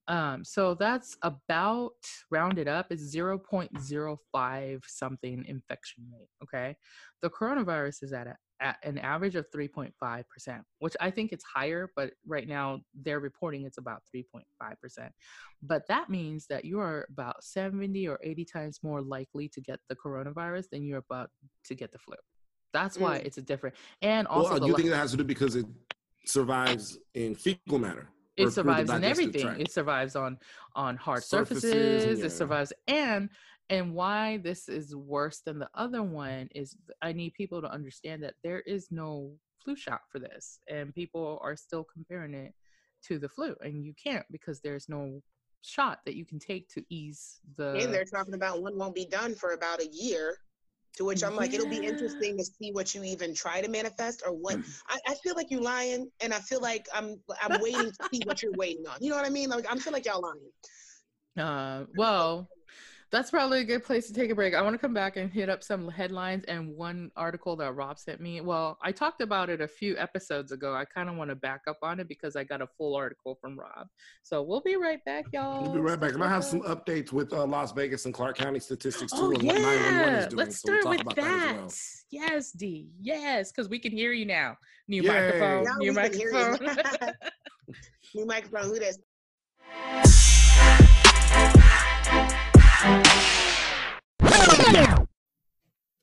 [0.06, 1.90] Um, so that's about
[2.30, 6.28] rounded up is 0.05 something infection rate.
[6.44, 6.76] Okay.
[7.20, 9.92] The coronavirus is at, a, at an average of 3.5%,
[10.78, 15.09] which I think it's higher, but right now they're reporting it's about 3.5%.
[15.62, 19.80] But that means that you are about 70 or 80 times more likely to get
[19.88, 21.30] the coronavirus than you're about
[21.64, 22.14] to get the flu.
[22.72, 23.26] That's why Mm.
[23.26, 23.76] it's a different.
[24.02, 25.66] And also, Well, the you la- think that has to do because it
[26.24, 28.09] survives in fecal matter?
[28.37, 29.61] it survives in everything tract?
[29.61, 30.38] it survives on
[30.74, 33.31] on hard Surfaces surfaces, and it survives and
[33.70, 38.22] and why this is worse than the other one is i need people to understand
[38.22, 39.33] that there is no
[39.64, 42.52] flu shot for this and people are still comparing it
[43.02, 45.22] to the flu and you can't because there's no
[45.62, 49.07] shot that you can take to ease the and they're talking about one won't be
[49.07, 50.37] done for about a year.
[50.96, 54.22] To which I'm like, it'll be interesting to see what you even try to manifest
[54.26, 54.56] or what.
[54.88, 58.22] I, I feel like you're lying, and I feel like I'm I'm waiting to see
[58.24, 58.96] what you're waiting on.
[59.00, 59.50] You know what I mean?
[59.50, 61.46] Like I feel like y'all lying.
[61.46, 62.48] Uh, well,
[63.12, 64.53] That's probably a good place to take a break.
[64.53, 67.99] I want to come back and hit up some headlines and one article that Rob
[68.01, 68.40] sent me.
[68.40, 70.75] Well, I talked about it a few episodes ago.
[70.75, 73.38] I kind of want to back up on it because I got a full article
[73.40, 73.87] from Rob.
[74.25, 75.62] So we'll be right back, y'all.
[75.62, 76.14] We'll be right back.
[76.14, 79.31] And I have some updates with uh, Las Vegas and Clark County statistics too, Oh
[79.31, 80.38] and what 911 is yeah, doing.
[80.38, 81.57] let's so we'll start talk with about that.
[81.57, 82.88] that as Yes, D.
[83.01, 84.57] Yes, because we can hear you now.
[84.88, 85.09] New Yay.
[85.09, 85.64] microphone.
[85.64, 86.35] Now new we can hear you.
[86.35, 87.12] microphone.
[88.14, 88.64] New microphone.
[88.71, 88.99] Who this?
[92.90, 93.03] Well.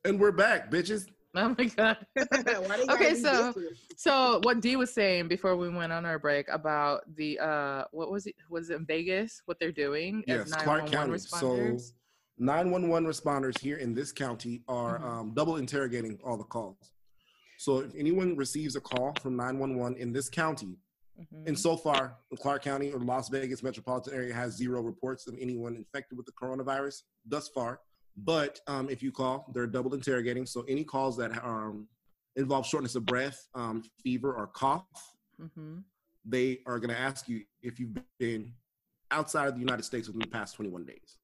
[0.06, 1.06] And we're back, bitches.
[1.36, 1.98] oh my god.
[2.14, 3.54] Why they gotta Okay, so-
[3.96, 8.12] So what Dee was saying before we went on our break about the uh what
[8.12, 11.18] was it was it in Vegas what they're doing Yes, as Clark 911 County.
[11.20, 11.94] So responders?
[12.38, 15.04] 911 responders here in this county are Mhm.
[15.06, 16.92] um, double interrogating all the calls.
[17.60, 20.76] So if anyone receives a call from 911 in this county,
[21.20, 21.48] Mhm.
[21.48, 25.36] and so far, the Clark County or Las Vegas metropolitan area has zero reports of
[25.40, 27.82] anyone infected with the coronavirus thus far.
[28.18, 30.46] But um, if you call, they're double interrogating.
[30.46, 31.88] So any calls that um,
[32.36, 35.84] involve shortness of breath, um, fever, or cough, Mhm.
[36.26, 38.54] they are going to ask you if you've been
[39.12, 41.18] outside of the United States within the past 21 days.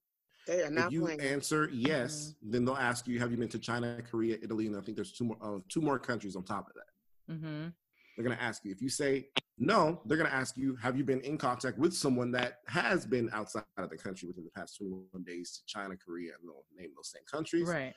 [0.48, 1.22] They are If you playing.
[1.22, 2.52] answer yes, Mm-hmm.
[2.52, 5.12] then they'll ask you, have you been to China, Korea, Italy, and I think there's
[5.12, 7.34] two more uh, two more countries on top of that.
[7.36, 7.74] Mhm.
[8.20, 8.72] They're going to ask you.
[8.72, 11.94] If you say no, they're going to ask you, have you been in contact with
[11.94, 15.96] someone that has been outside of the country within the past 21 days to China,
[15.96, 17.66] Korea, and they'll name those same countries.
[17.70, 17.94] Right.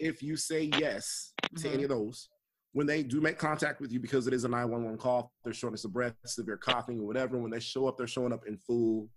[0.00, 1.72] If you say yes to Mhm.
[1.72, 2.30] any of those,
[2.72, 5.84] when they do make contact with you because it is a 911 call, there's shortness
[5.84, 7.38] of breath, severe coughing, or whatever.
[7.38, 9.08] When they show up, they're showing up in full,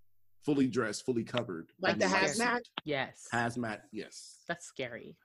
[0.46, 1.72] fully dressed, fully covered.
[1.80, 2.40] Like the in Yes.
[2.40, 2.62] hazmat.
[2.84, 3.28] Yes.
[3.34, 4.44] Hazmat, yes.
[4.48, 5.18] That's scary.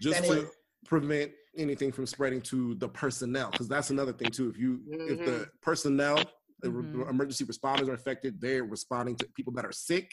[0.00, 0.50] Just That to is.
[0.86, 4.48] Prevent anything from spreading to the personnel, because that's another thing too.
[4.48, 6.18] If you, if the personnel,
[6.60, 7.08] the Mhm.
[7.10, 10.10] emergency responders are affected, they're responding to people that are sick.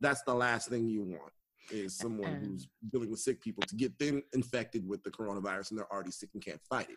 [0.00, 1.32] That's the last thing you want
[1.70, 5.70] is someone And- who's dealing with sick people to get them infected with the coronavirus
[5.70, 6.96] and they're already sick and can't fight it.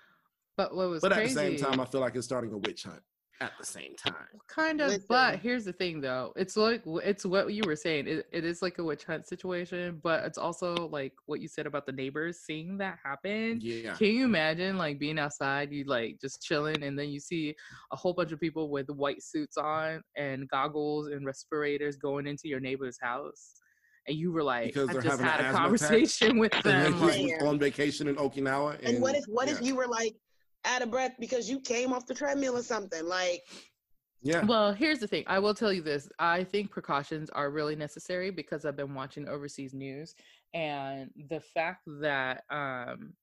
[0.55, 2.57] But what was But at crazy the same time, I feel like it's starting a
[2.57, 3.03] witch hunt.
[3.43, 4.13] At the same time,
[4.47, 5.05] kind of Listen.
[5.09, 8.61] but here's the thing though it's like it's what you were saying it, it is
[8.61, 12.39] like a witch hunt situation but it's also like what you said about the neighbors
[12.39, 13.93] seeing that happen yeah.
[13.95, 17.53] Can you imagine like being outside, you like just chilling, and then you see
[17.91, 22.47] a whole bunch of people with white suits on and goggles and respirators going into
[22.47, 23.55] your neighbor's house,
[24.07, 25.61] and you were like, Because I just having had a asthma attack?
[25.63, 26.99] conversation with them.
[27.01, 28.77] like, on vacation in Okinawa.
[28.79, 30.15] And, And what if what if you were like
[30.65, 33.05] out of breath because you came off the treadmill or something?
[33.05, 33.43] Like
[34.21, 34.45] Yeah.
[34.45, 35.23] Well, here's the thing.
[35.27, 36.09] I will tell you this.
[36.19, 40.15] I think precautions are really necessary because I've been watching overseas news
[40.53, 43.13] and the fact that um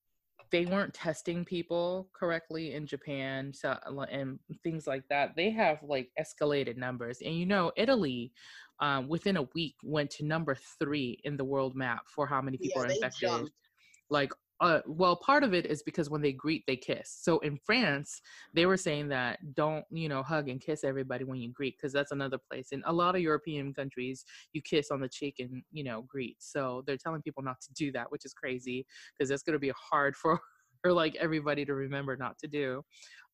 [0.51, 3.77] they weren't testing people correctly in Japan so,
[4.11, 5.37] and things like that.
[5.37, 7.21] They have like escalated numbers.
[7.25, 8.33] And you know, Italy
[8.81, 12.57] um, within a week went to number three in the world map for how many
[12.57, 13.53] people yeah, are infected jumped.
[14.09, 17.19] like uh well part of it is because when they greet they kiss.
[17.23, 18.21] So in france
[18.55, 21.93] they were saying that don't you know hug and kiss everybody when you greet because
[21.93, 22.69] that's another place.
[22.73, 26.37] In a lot of european countries you kiss on the cheek and you know greet.
[26.41, 28.87] So they're telling people not to do that which is crazy
[29.19, 30.39] because that's going to be hard for
[30.83, 32.83] for like everybody to remember not to do.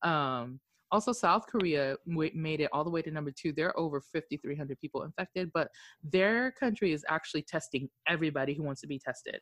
[0.03, 0.61] Um
[0.93, 3.53] also south korea made it all the way to number two.
[3.53, 5.69] They're over 5300 people infected but
[6.05, 9.41] their country is actually testing everybody who wants to be tested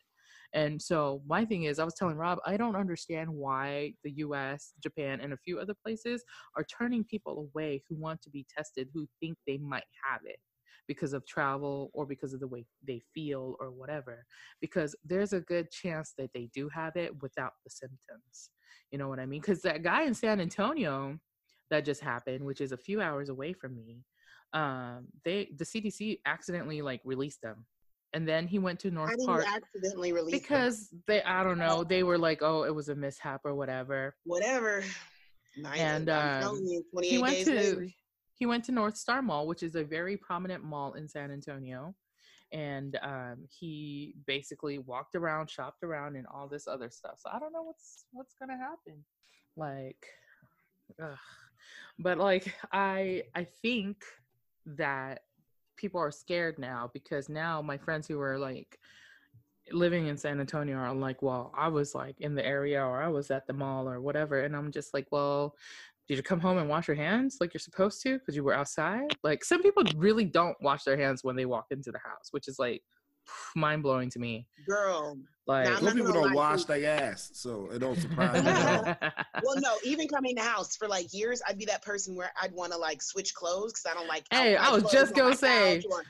[0.54, 4.72] and so my thing is, I was telling Rob, I don't understand why the US,
[4.80, 6.22] Japan, and a few other places
[6.56, 10.38] are turning people away who want to be tested, who think they might have it
[10.86, 14.24] because of travel or because of the way they feel or whatever.
[14.60, 18.50] Because there's a good chance that they do have it without the symptoms.
[18.92, 19.40] You know what I mean?
[19.40, 21.18] Because that guy in San Antonio
[21.70, 24.04] that just happened, which is a few hours away from me,
[24.52, 27.66] um, they the CDC accidentally like released them.
[28.14, 30.40] And then he went to North you Park accidentally release them?
[30.40, 34.14] because they i don't know they were like oh it was a mishap or whatever
[34.24, 34.84] whatever.
[35.56, 35.78] Nice.
[35.78, 37.88] And, I'm um, you, he went days to later.
[38.34, 41.94] he went to north star mall which is a very prominent mall in san antonio
[42.52, 47.38] and um, he basically walked around shopped around and all this other stuff so i
[47.38, 49.04] don't know what's what's gonna happen
[49.56, 50.06] like
[51.02, 51.18] ugh.
[51.98, 53.96] but like i i think
[54.66, 55.22] that
[55.76, 58.78] people are scared now because now my friends who are like
[59.72, 63.08] living in San Antonio are like, well, I was like in the area or I
[63.08, 64.40] was at the mall or whatever.
[64.40, 65.54] And I'm just like, well,
[66.06, 68.54] did you come home and wash your hands like you're supposed to because you were
[68.54, 69.16] outside?
[69.22, 72.46] Like some people really don't wash their hands when they walk into the house, which
[72.46, 72.82] is like
[73.54, 74.46] mind blowing to me.
[74.66, 75.18] Girl.
[75.46, 78.50] Like, I'm Some people don't lie, wash their ass, so it don't surprise me.
[78.50, 79.14] at.
[79.44, 82.52] Well, no, even coming to house for like years, I'd be that person where I'd
[82.52, 84.24] want to like switch clothes because I don't like.
[84.30, 85.82] Hey, I was just gonna say.
[85.90, 86.02] Or,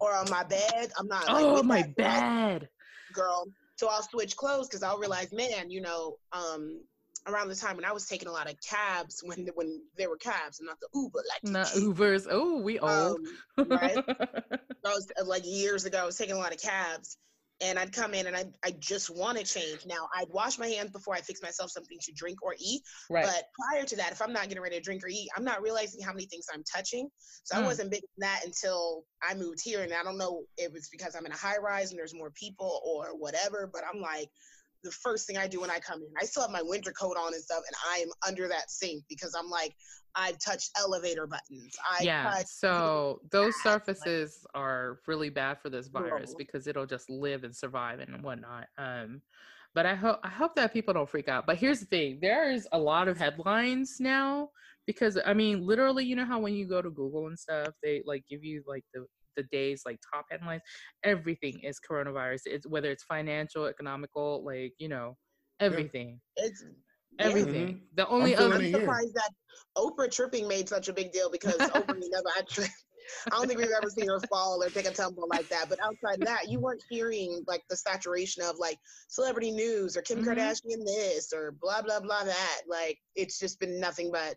[0.00, 0.92] or on my bed.
[0.98, 1.26] I'm not.
[1.28, 2.68] like, Oh with my that bed, bed.
[3.12, 3.46] girl.
[3.76, 6.80] So I'll switch clothes because I'll realize, man, you know, um,
[7.26, 10.16] around the time when I was taking a lot of cabs, when when there were
[10.16, 12.26] cabs and not the Uber, like Not Ubers.
[12.30, 13.18] Oh, we old.
[13.58, 13.96] um, right?
[14.08, 15.98] I was uh, like years ago.
[15.98, 17.16] I was taking a lot of cabs,
[17.62, 19.86] and I'd come in and I I just want to change.
[19.86, 22.82] Now I'd wash my hands before I fix myself something to drink or eat.
[23.08, 23.24] right.
[23.24, 25.62] But prior to that, if I'm not getting ready to drink or eat, I'm not
[25.62, 27.08] realizing how many things I'm touching.
[27.44, 27.62] So Mm.
[27.62, 29.82] I wasn't big on that until I moved here.
[29.82, 32.30] And I don't know if it's because I'm in a high rise and there's more
[32.30, 34.28] people or whatever, but I'm like,
[34.84, 37.16] the first thing I do when I come in, I still have my winter coat
[37.18, 39.74] on and stuff, and I am under that sink because I'm like,
[40.14, 41.74] I've touched elevator buttons.
[41.90, 42.42] I yeah.
[42.46, 46.36] So those bad, like- surfaces are really bad for this virus No.
[46.38, 48.68] because it'll just live and survive and whatnot.
[48.78, 49.22] Um,
[49.74, 51.46] but I hope I hope that people don't freak out.
[51.46, 54.50] But here's the thing: there's a lot of headlines now
[54.86, 58.02] because I mean, literally, you know how when you go to Google and stuff, they
[58.06, 60.62] like give you like the the day's like top headlines.
[61.04, 62.42] Everything is coronavirus.
[62.46, 65.16] It's whether it's financial, economical, like you know,
[65.60, 66.64] everything, it's
[67.18, 67.26] yeah.
[67.26, 67.82] everything.
[67.94, 69.30] The only feeling other I'm surprised that
[69.76, 72.68] Oprah tripping made such a big deal because Oprah never actually.
[73.30, 75.68] I don't think we've ever seen her fall or take a tumble like that.
[75.68, 80.02] But outside of that, you weren't hearing like the saturation of like celebrity news or
[80.02, 80.28] Kim Mhm.
[80.28, 82.62] Kardashian this or blah blah blah that.
[82.66, 84.36] Like it's just been nothing but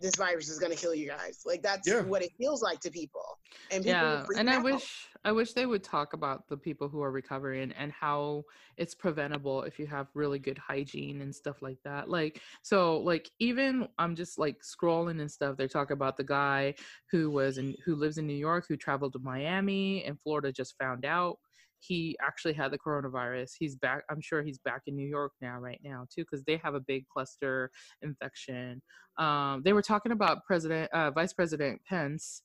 [0.00, 1.42] this virus is gonna kill you guys.
[1.44, 2.02] Like that's Yeah.
[2.02, 3.38] what it feels like to people.
[3.72, 4.64] And people yeah and i out.
[4.64, 8.42] wish i wish they would talk about the people who are recovering and how
[8.76, 13.28] it's preventable if you have really good hygiene and stuff like that like so like
[13.38, 16.74] even i'm just like scrolling and stuff they talk about the guy
[17.10, 20.76] who was in who lives in new york who traveled to miami and florida just
[20.78, 21.36] found out
[21.80, 25.58] he actually had the coronavirus he's back i'm sure he's back in new york now
[25.58, 27.70] right now too because they have a big cluster
[28.02, 28.80] infection
[29.18, 32.42] um, they were talking about president uh, vice president pence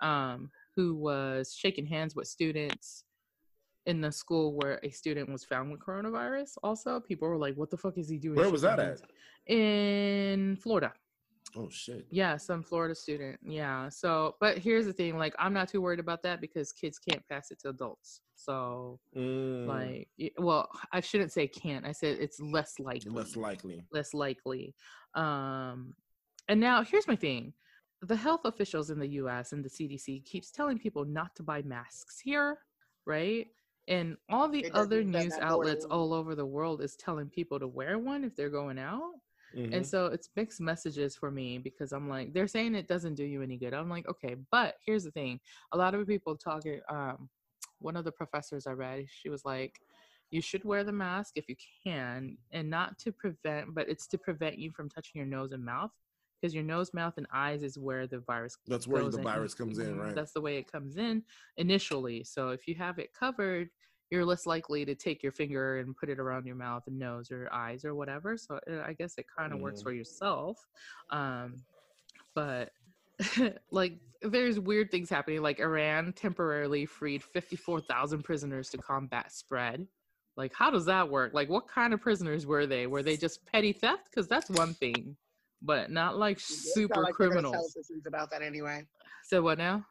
[0.00, 3.04] um, who was shaking hands with students
[3.86, 6.50] in the school where a student was found with coronavirus.
[6.62, 9.02] Also, people were like, "What the fuck is he doing?" Where was that hands?"
[9.46, 10.92] In Florida.
[11.54, 12.06] Oh shit.
[12.10, 13.38] Yeah, some Florida student.
[13.42, 13.88] Yeah.
[13.88, 17.26] So, but here's the thing: like, I'm not too worried about that because kids can't
[17.28, 18.20] pass it to adults.
[18.34, 21.86] So, Mm, like, well, I shouldn't say can't.
[21.86, 23.84] I said it's less likely less likely.
[23.92, 24.74] less likely.
[25.14, 25.94] Um,
[26.48, 27.54] and now here's my thing:
[28.02, 29.52] the health officials in the U.S.
[29.52, 32.58] and the CDC keeps telling people not to buy masks here,
[33.06, 33.46] right?
[33.88, 37.98] And all the other news outlets all over the world is telling people to wear
[37.98, 39.12] one if they're going out.
[39.56, 39.72] Mhm.
[39.72, 43.24] And so it's mixed messages for me because I'm like, they're saying it doesn't do
[43.24, 43.74] you any good.
[43.74, 45.40] I'm like, okay, but here's the thing.
[45.72, 47.28] A lot of people talking, um,
[47.80, 49.80] one of the professors I read, she was like,
[50.30, 54.18] you should wear the mask if you can, and not to prevent, but it's to
[54.18, 55.92] prevent you from touching your nose and mouth
[56.40, 59.22] because your nose, mouth, and eyes is where the virus That's where the in.
[59.24, 60.14] virus comes in, Mhm, right?
[60.14, 61.24] That's the way it comes in
[61.56, 62.24] initially.
[62.24, 63.70] So if you have it covered,
[64.10, 67.30] you're less likely to take your finger and put it around your mouth and nose
[67.30, 68.36] or eyes or whatever.
[68.36, 69.84] So uh, I guess it kind of works Mhm.
[69.84, 70.58] for yourself.
[71.10, 71.64] Um,
[72.34, 72.70] but
[73.70, 75.42] like there's weird things happening.
[75.42, 79.86] Like Iran temporarily freed 54,000 prisoners to combat spread.
[80.36, 81.32] Like how does that work?
[81.34, 82.86] Like what kind of prisoners were they?
[82.86, 84.04] Were they just petty theft?
[84.10, 85.16] Because that's one thing,
[85.62, 87.66] but not like super like they're gonna Tell criminals.
[87.68, 88.86] us the truth about that anyway.
[89.24, 89.84] So what now?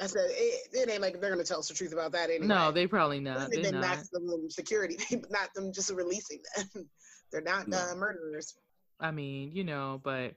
[0.00, 2.46] I said it, it ain't like they're gonna tell us the truth about that anyway.
[2.46, 3.38] No, they probably not.
[3.38, 3.96] least They're They've been not.
[3.96, 4.96] maximum security,
[5.30, 6.88] not them just releasing them.
[7.32, 7.76] They're not No.
[7.78, 8.54] uh, murderers.
[9.00, 10.34] I mean, you know, but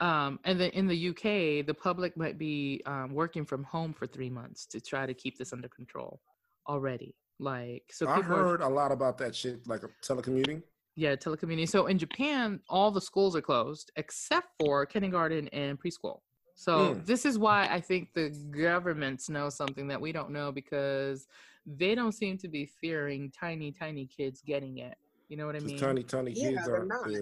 [0.00, 4.06] um, and then in the UK, the public might be um, working from home for
[4.06, 6.20] three months to try to keep this under control
[6.68, 7.14] already.
[7.40, 10.62] Like, so I people are, heard a lot about that shit, like telecommuting.
[10.96, 11.68] yeah, telecommuting.
[11.68, 16.20] So in Japan, all the schools are closed except for kindergarten and preschool.
[16.58, 17.06] So Mm.
[17.06, 21.28] this is why I think the governments know something that we don't know because
[21.64, 24.96] they don't seem to be fearing tiny, tiny kids getting it.
[25.28, 25.78] You know what I mean?
[25.78, 27.10] tiny, tiny Yeah, kids they're not.
[27.12, 27.18] Yeah,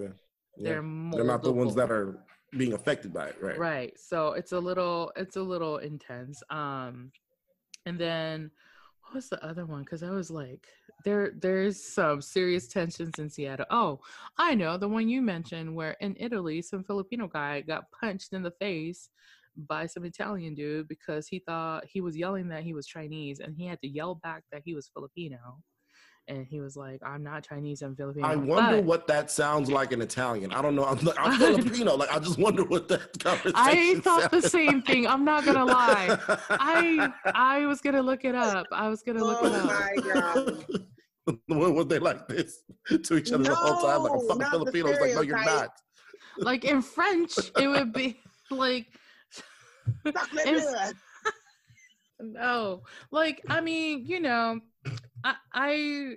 [0.56, 0.64] yeah.
[0.64, 2.16] They're They're not the ones that are
[2.56, 3.58] being affected by it, right?
[3.58, 7.10] right so it's a little it's a little intense um
[7.84, 8.50] and then
[9.02, 10.66] what was the other one because i was like
[11.06, 14.00] there there's some serious tensions in seattle oh
[14.38, 18.42] i know the one you mentioned where in italy some filipino guy got punched in
[18.42, 19.08] the face
[19.68, 23.54] by some italian dude because he thought he was yelling that he was chinese and
[23.56, 25.38] he had to yell back that he was filipino
[26.26, 29.70] and he was like i'm not chinese i'm filipino I wonder But- what that sounds
[29.70, 30.52] like in Italian.
[30.52, 30.84] I don't know.
[30.84, 31.94] I'm, like, I'm Filipino.
[31.94, 33.52] Like I just wonder what that conversation.
[33.54, 35.06] I thought the sounded same thing.
[35.06, 36.18] I'm not gonna lie.
[36.50, 38.66] I I was gonna look it up.
[38.72, 39.64] I was gonna look it up.
[39.64, 39.94] Oh up.
[39.94, 40.86] my god!
[41.46, 42.60] what were they like this
[43.02, 44.02] to each other the whole time?
[44.02, 44.90] Like I'm fucking Filipino.
[44.90, 45.70] It's like no, you're not.
[46.38, 48.20] Like in French, it would be
[48.50, 48.86] like
[50.08, 50.28] Stop
[52.20, 54.60] no, like I mean, you know,
[55.22, 56.16] I, I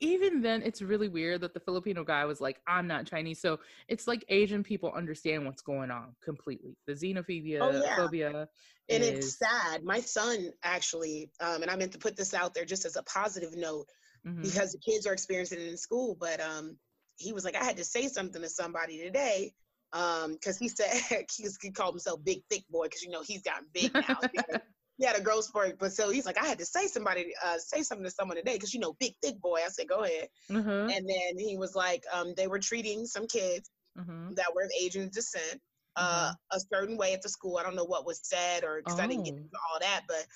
[0.00, 3.58] even then it's really weird that the Filipino guy was like, "I'm not Chinese," so
[3.88, 6.76] it's like Asian people understand what's going on completely.
[6.86, 7.96] The xenophobia, Oh, yeah.
[7.96, 8.48] phobia,
[8.88, 9.82] and is, it's sad.
[9.82, 13.02] My son actually, um, and I meant to put this out there just as a
[13.02, 13.86] positive note
[14.24, 14.42] Mhm.
[14.42, 16.16] because the kids are experiencing it in school.
[16.18, 16.78] But um,
[17.16, 19.52] he was like, I had to say something to somebody today
[19.92, 20.90] because he said
[21.36, 24.20] he, was, he called himself Big Thick Boy because you know he's gotten big now.
[24.32, 24.60] he, had a,
[24.98, 27.58] he had a growth spurt, but so he's like, I had to say somebody uh,
[27.58, 29.60] say something to someone today because you know Big Thick Boy.
[29.64, 30.28] I said, go ahead.
[30.48, 34.34] Mhm, And then he was like, um, they were treating some kids mhm.
[34.36, 35.60] that were of Asian descent
[35.96, 37.58] uh, a certain way at the school.
[37.58, 39.44] I don't know what was said or because I didn't get Oh.
[39.44, 40.26] into all that, but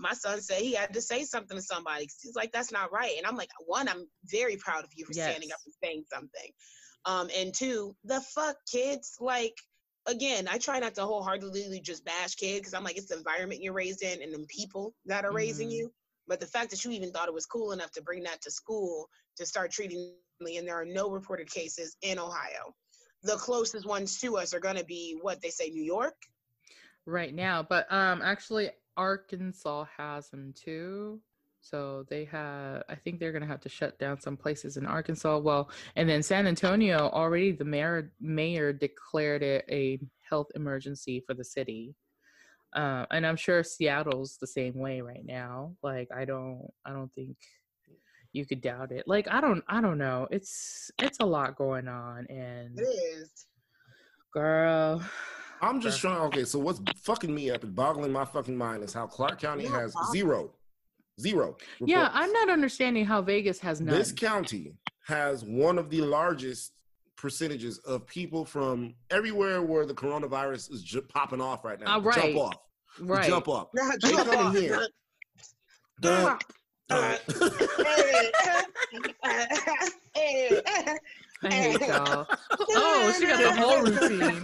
[0.00, 2.08] my son said he had to say something to somebody.
[2.22, 3.14] He's like, that's not right.
[3.18, 6.50] And I'm like, one, I'm very proud of you for standing up and saying something.
[7.06, 9.54] Um, and two, the fuck kids, like,
[10.06, 13.62] again, I try not to wholeheartedly just bash kids because I'm like, it's the environment
[13.62, 15.72] you're raised in and the people that are raising Mhm.
[15.72, 15.92] you.
[16.26, 18.50] But the fact that you even thought it was cool enough to bring that to
[18.50, 22.74] school to start treating me, and there are no reported cases in Ohio.
[23.22, 26.14] The closest ones to us are going to be what they say, New York.
[27.06, 31.20] right now but um actually arkansas has them too
[31.60, 35.38] so they have i think they're gonna have to shut down some places in arkansas
[35.38, 41.34] well and then san antonio already the mayor mayor declared it a health emergency for
[41.34, 41.94] the city
[42.76, 47.12] uh, and i'm sure seattle's the same way right now like i don't i don't
[47.14, 47.36] think
[48.32, 51.88] you could doubt it like i don't i don't know it's it's a lot going
[51.88, 53.46] on and It is.
[54.32, 55.02] girl
[55.62, 56.12] I'm just girl.
[56.12, 56.26] trying.
[56.28, 59.64] Okay, so what's fucking me up and boggling my fucking mind is how Clark County
[59.64, 60.12] Yeah, has Bob.
[60.12, 60.52] zero,
[61.20, 61.56] zero.
[61.84, 64.72] yeah i'm not understanding how vegas has none This county
[65.06, 66.72] has one of the largest
[67.16, 71.86] percentages of people from everywhere where the coronavirus is ju- popping off right now.
[71.98, 72.14] Ah, right.
[72.32, 72.56] Jump off.
[73.00, 73.68] Right Jump off.
[73.74, 74.56] Nah, They jump come off.
[74.56, 74.86] here.
[76.00, 76.38] Dun,
[76.88, 77.18] dun.
[80.14, 80.60] Hey.
[81.48, 81.74] Hey.
[81.74, 82.26] I hate y'all.
[82.50, 84.42] Oh, she got the whole routine.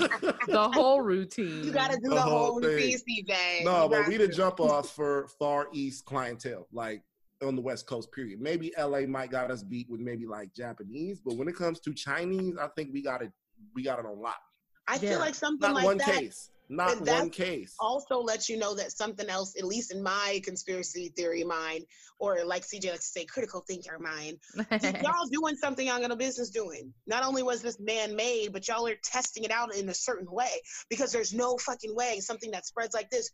[0.49, 1.65] The whole routine.
[1.65, 2.71] You gotta do The the whole whole thing.
[2.71, 3.65] routine, CJ.
[3.65, 4.33] no, You but got we the to.
[4.33, 7.03] jump off for far east clientele, like
[7.43, 8.11] on the west coast.
[8.13, 8.41] Period.
[8.41, 11.93] Maybe LA might got us beat with maybe like Japanese, but when it comes to
[11.93, 13.31] Chinese, I think we got it.
[13.75, 14.41] We got it on lock.
[14.89, 15.11] I Yeah.
[15.11, 16.51] feel like something Not like one that case.
[16.69, 17.75] Not And that's one case.
[17.79, 21.85] also lets you know that something else, at least in my conspiracy theory mind,
[22.19, 24.39] or like CJ likes to say, critical thinker mind,
[25.03, 26.93] y'all doing something y'all got no business doing.
[27.07, 30.31] Not only was this man made, but y'all are testing it out in a certain
[30.31, 33.31] way because there's no fucking way something that spreads like this.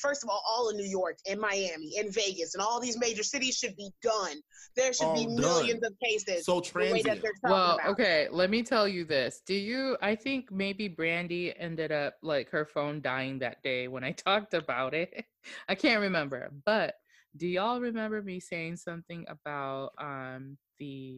[0.00, 3.22] First of all, all in New York, in Miami, in Vegas, and all these major
[3.22, 4.36] cities should be done.
[4.76, 6.44] There should be All millions of cases.
[6.44, 7.34] So the way that transient.
[7.42, 7.90] well, about.
[7.90, 9.42] okay, let me tell you this.
[9.44, 14.04] Do you I think maybe Brandy ended up like her phone dying that day when
[14.04, 15.24] I talked about it.
[15.68, 16.50] I can't remember.
[16.64, 16.94] But
[17.36, 21.16] do y'all remember me saying something about um the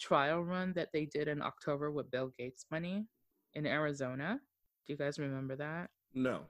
[0.00, 3.06] trial run that they did in October with Bill Gates money
[3.54, 4.40] in Arizona?
[4.86, 5.90] Do you guys remember that?
[6.14, 6.40] No.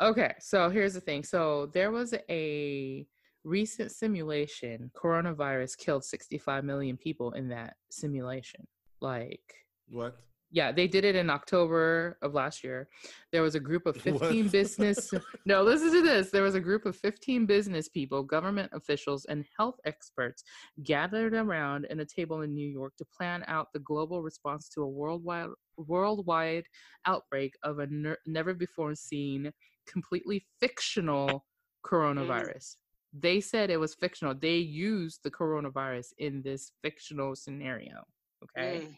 [0.00, 1.22] Okay, so here's the thing.
[1.22, 3.06] So there was a
[3.44, 4.90] recent simulation.
[4.96, 8.66] Coronavirus killed 65 million people in that simulation.
[9.00, 9.42] Like,
[9.88, 10.16] What?
[10.54, 12.88] Yeah, they did it in October of last year.
[13.32, 14.52] There was a group of 15 What?
[14.52, 15.12] business.
[15.46, 16.30] no, listen to this.
[16.30, 20.44] There was a group of 15 business people, government officials, and health experts
[20.84, 24.82] gathered around in a table in New York to plan out the global response to
[24.82, 26.66] a worldwide worldwide
[27.04, 27.88] outbreak of a
[28.24, 29.50] never before seen,
[29.88, 31.44] completely fictional
[31.84, 32.76] coronavirus.
[33.12, 34.36] They said it was fictional.
[34.36, 38.04] They used the coronavirus in this fictional scenario.
[38.44, 38.82] Okay.
[38.82, 38.94] Mm.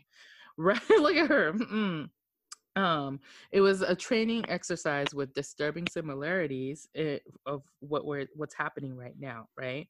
[0.58, 0.80] Right.
[0.90, 1.52] Look at her.
[1.52, 2.08] Mm-mm.
[2.76, 3.20] Um,
[3.52, 9.14] it was a training exercise with disturbing similarities eh, of what we're what's happening right
[9.18, 9.88] now, right?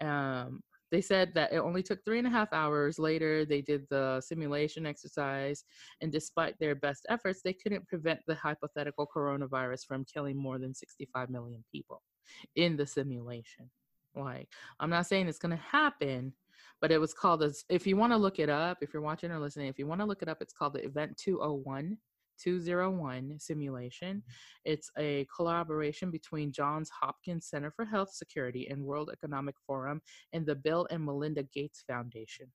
[0.00, 3.44] Um, they said that it only took three and a half hours later.
[3.44, 5.64] They did the simulation exercise,
[6.00, 10.74] and despite their best efforts, they couldn't prevent the hypothetical coronavirus from killing more than
[10.74, 12.02] 65 million people
[12.56, 13.70] in the simulation.
[14.16, 14.48] Like,
[14.80, 16.32] I'm not saying it's going to happen,
[16.80, 19.30] but it was called as if you want to look it up if you're watching
[19.30, 21.96] or listening if you want to look it up it's called the event 201
[22.42, 24.16] 201 simulation.
[24.16, 24.72] Mm-hmm.
[24.72, 30.00] It's a collaboration between johns hopkins center for health security and world economic forum
[30.32, 32.46] and the bill and melinda gates foundation.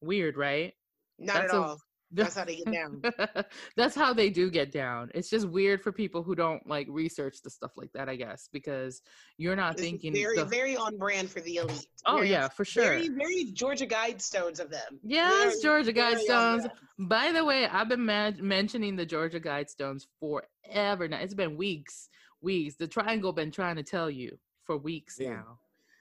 [0.00, 0.72] Weird right?
[1.18, 1.80] Not That's at all.
[2.12, 3.02] That's how they get down.
[3.76, 7.40] that's how they do get down it's just weird for people who don't like research
[7.42, 9.00] the stuff like that i guess because
[9.38, 11.86] you're not is thinking very, the- very on brand for the elite.
[12.06, 15.00] oh Very- yeah for sure Very, very Georgia Guidestones of them.
[15.02, 16.68] Yes, Very, Georgia Guidestones.
[16.98, 21.18] By the way, I've been ma- mentioning the Georgia Guidestones forever now.
[21.18, 22.08] It's been weeks,
[22.40, 22.76] weeks.
[22.76, 25.30] The Triangle been trying to tell you for weeks Yeah.
[25.34, 25.58] now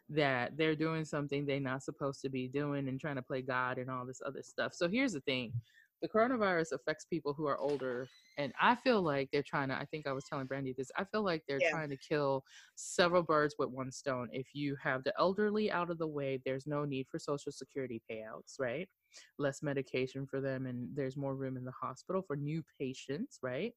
[0.09, 3.77] that they're doing something they're not supposed to be doing and trying to play God
[3.77, 4.73] and all this other stuff.
[4.73, 5.53] So here's the thing
[6.01, 8.09] the coronavirus affects people who are older.
[8.37, 11.03] And I feel like they're trying to, I think I was telling Brandy this, I
[11.03, 11.69] feel like they're Yeah.
[11.69, 12.45] trying to kill
[12.75, 14.29] several birds with one stone.
[14.31, 18.01] If you have the elderly out of the way, there's no need for social security
[18.09, 18.89] payouts, right?
[19.37, 23.73] Less medication for them, and there's more room in the hospital for new patients, right?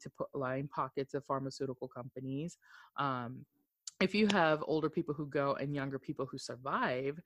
[0.00, 2.58] To put line pockets of pharmaceutical companies.
[2.96, 3.46] Um,
[4.00, 7.18] if you have older people who go and younger people who survive,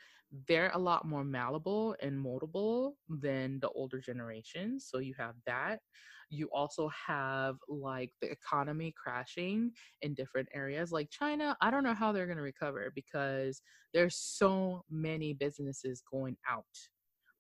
[0.47, 4.87] they're a lot more malleable and moldable than the older generations.
[4.89, 5.81] So you have that.
[6.33, 10.93] You also have like the economy crashing in different areas.
[10.93, 13.61] Like China, I don't know how they're going to recover because
[13.93, 16.65] there's so many businesses going out.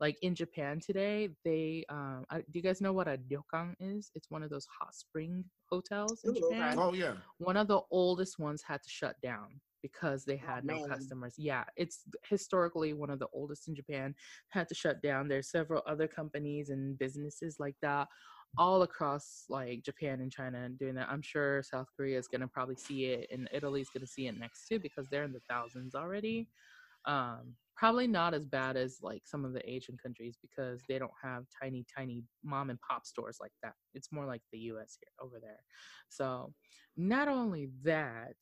[0.00, 4.10] Like in Japan today, they um, I, do you guys know what a ryokan is?
[4.16, 6.56] It's one of those hot spring hotels in Ooh, okay.
[6.58, 7.16] Japan Oh yeah.
[7.38, 10.90] one of the oldest ones had to shut down because they Oh, had no man.
[10.90, 11.34] customers.
[11.38, 14.14] Yeah, it's historically one of the oldest in Japan,
[14.50, 15.28] had to shut down.
[15.28, 18.08] There's several other companies and businesses like that
[18.58, 21.08] all across like Japan and China and doing that.
[21.08, 24.26] I'm sure South Korea is going to probably see it and Italy's going to see
[24.26, 26.48] it next too because they're in the thousands already.
[27.06, 31.10] Um, probably not as bad as like some of the Asian countries because they don't
[31.22, 33.74] have tiny, tiny mom and pop stores like that.
[33.94, 35.64] It's more like the US here over there.
[36.08, 36.54] So,
[36.96, 38.36] not only that,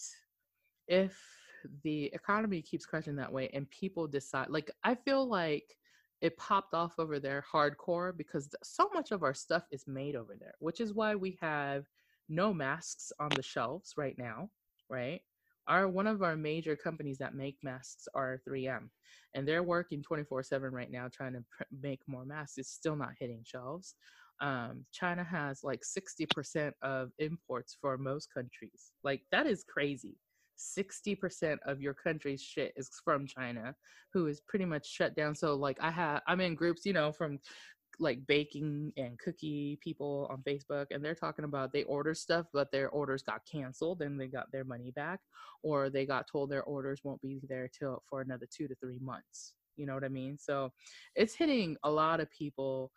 [0.86, 1.22] if
[1.82, 5.76] the economy keeps crashing that way and people decide, like, I feel like
[6.20, 10.36] it popped off over there hardcore because so much of our stuff is made over
[10.38, 11.86] there, which is why we have
[12.28, 14.50] no masks on the shelves right now,
[14.88, 15.22] right?
[15.68, 18.90] Our one of our major companies that make masks are 3M,
[19.34, 22.58] and they're working 24/7 right now trying to pr- make more masks.
[22.58, 23.94] It's still not hitting shelves.
[24.40, 28.92] Um, China has like 60% of imports for most countries.
[29.02, 30.16] Like that is crazy.
[30.58, 33.74] 60% of your country's shit is from China,
[34.12, 35.34] who is pretty much shut down.
[35.34, 37.38] So like I have I'm in groups, you know, from
[38.00, 42.70] like baking and cookie people on Facebook and they're talking about they order stuff but
[42.70, 45.20] their orders got canceled and they got their money back
[45.62, 48.98] or they got told their orders won't be there till for another 2 to 3
[49.00, 49.54] months.
[49.76, 50.38] You know what I mean?
[50.38, 50.72] So
[51.14, 52.92] it's hitting a lot of people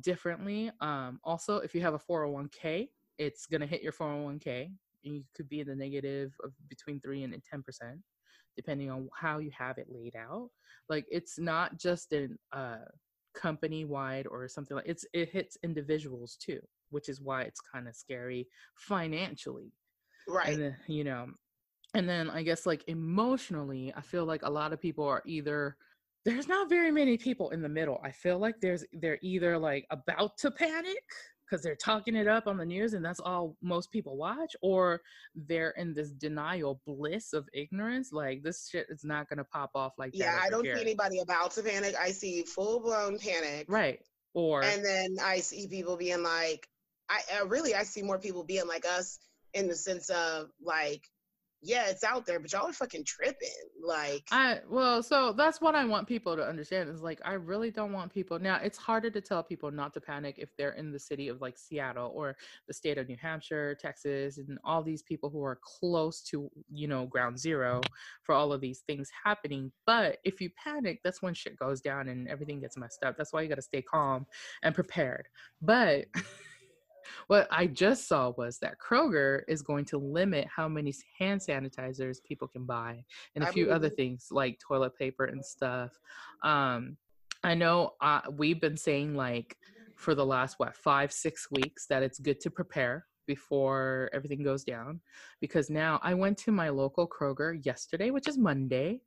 [0.00, 0.70] differently.
[0.80, 2.88] Um also if you have a 401k,
[3.18, 4.70] it's going to hit your 401k
[5.04, 7.62] and you could be in the negative of between 3 and 10%
[8.54, 10.50] depending on how you have it laid out.
[10.90, 12.84] Like it's not just an uh
[13.34, 16.60] company wide or something like it's it hits individuals too
[16.90, 19.72] which is why it's kind of scary financially
[20.28, 20.52] Right.
[20.52, 21.26] and then you know
[21.94, 25.76] and then i guess like emotionally i feel like a lot of people are either
[26.24, 29.86] there's not very many people in the middle i feel like there's they're either like
[29.90, 31.02] about to panic
[31.52, 35.02] because they're talking it up on the news and that's all most people watch or
[35.34, 39.92] they're in this denial bliss of ignorance like this shit is not gonna pop off
[39.98, 40.76] like yeah, that I don't here.
[40.76, 41.94] see anybody about to panic.
[42.00, 43.66] I see full blown panic.
[43.68, 44.00] right
[44.32, 46.66] or And then I see people being like,
[47.10, 49.18] I uh, really I see more people being like us
[49.52, 51.02] in the sense of like,
[51.64, 53.48] yeah, it's out there, but y'all are fucking tripping.
[53.80, 57.70] Like, I well, so that's what I want people to understand is like I really
[57.70, 58.58] don't want people now.
[58.62, 61.56] It's harder to tell people not to panic if they're in the city of like
[61.56, 62.36] Seattle or
[62.66, 66.88] the state of New Hampshire, Texas, and all these people who are close to you
[66.88, 67.80] know ground zero
[68.22, 69.70] for all of these things happening.
[69.86, 73.16] But if you panic, that's when shit goes down and everything gets messed up.
[73.16, 74.26] That's why you got to stay calm
[74.64, 75.28] and prepared.
[75.60, 76.06] But
[77.26, 82.22] what I just saw was that Kroger is going to limit how many hand sanitizers
[82.24, 83.96] people can buy and a I few other it.
[83.96, 85.90] things like toilet paper and stuff.
[86.42, 86.96] Um,
[87.44, 89.56] I know uh, we've been saying like
[89.96, 94.64] for the last what five six weeks that it's good to prepare before everything goes
[94.64, 95.00] down
[95.40, 99.00] because now I went to my local Kroger yesterday, which is Monday.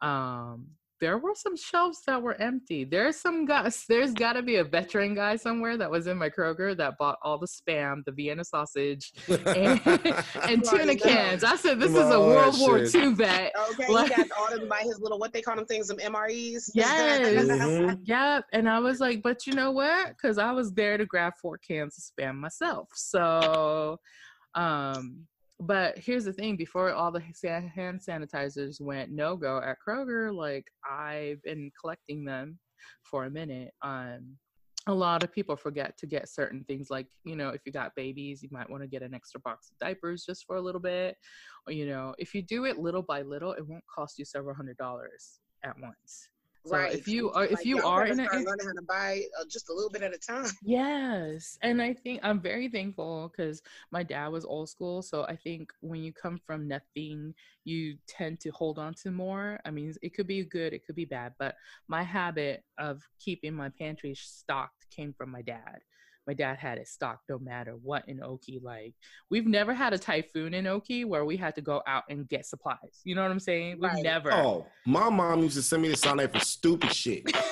[0.00, 0.68] Um,
[1.00, 2.84] there were some shelves that were empty.
[2.84, 3.84] There's some guys.
[3.88, 7.18] There's got to be a veteran guy somewhere that was in my Kroger that bought
[7.22, 9.38] all the spam, the Vienna sausage, and,
[9.86, 11.44] and Right, tuna cans.
[11.44, 12.94] I said, "This is a World War shit.
[12.94, 15.86] II vet." okay, Like- he got ordered by his little what they call them things,
[15.88, 16.70] some MREs.
[16.74, 17.20] Yes.
[17.48, 18.00] Mhm.
[18.04, 18.44] Yep.
[18.52, 20.08] And I was like, but you know what?
[20.08, 22.88] Because I was there to grab four cans of spam myself.
[22.94, 23.98] So,
[24.54, 25.26] um,
[25.60, 30.66] but here's the thing before all the hand sanitizers went no go at Kroger, like
[30.88, 32.58] I've been collecting them
[33.02, 33.72] for a minute.
[33.82, 34.36] Um,
[34.86, 37.94] a lot of people forget to get certain things like you know if you got
[37.94, 40.80] babies you might want to get an extra box of diapers just for a little
[40.80, 41.14] bit
[41.66, 44.54] or you know if you do it little by little it won't cost you several
[44.54, 46.30] hundred dollars at once
[46.64, 46.94] So right.
[46.94, 49.22] if you are if Like, you are better in an start learning how to buy
[49.40, 50.50] uh, just a little bit at a time.
[50.62, 51.58] Yes.
[51.62, 55.02] And I think I'm very thankful because my dad was old school.
[55.02, 57.34] So I think when you come from nothing,
[57.64, 59.60] you tend to hold on to more.
[59.64, 61.54] I mean, it could be good, it could be bad, but
[61.88, 65.80] my habit of keeping my pantry stocked came from my dad.
[66.28, 68.60] My dad had it stocked no matter what in Oki.
[68.62, 68.92] Like,
[69.30, 72.44] we've never had a typhoon in Oki where we had to go out and get
[72.44, 73.00] supplies.
[73.02, 73.78] You know what I'm saying?
[73.80, 74.02] We've Right.
[74.02, 74.30] never.
[74.34, 77.24] Oh, my mom used to send me to San-A for stupid shit.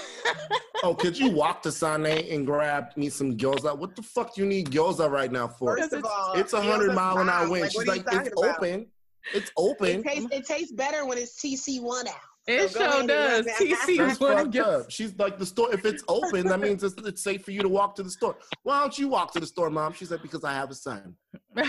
[0.82, 3.76] Oh, could you walk to San-A and grab me some gyoza?
[3.76, 5.74] What the fuck do you need gyoza right now for?
[5.78, 7.62] First of all, It's a hundred mile an hour wind.
[7.62, 8.58] Like, She's what are you like, it's about?
[8.58, 8.86] open.
[9.32, 9.88] It's open.
[9.88, 12.14] It tastes, it tastes better when it's TC one out.
[12.46, 13.46] It So sure does.
[13.46, 13.54] run.
[13.56, 14.90] TC That's one fucked gets up.
[14.90, 15.72] She's like the store.
[15.74, 18.36] If it's open, that means it's, it's safe for you to walk to the store.
[18.62, 19.92] Why don't you walk to the store, mom?
[19.92, 21.14] She said because I have a son.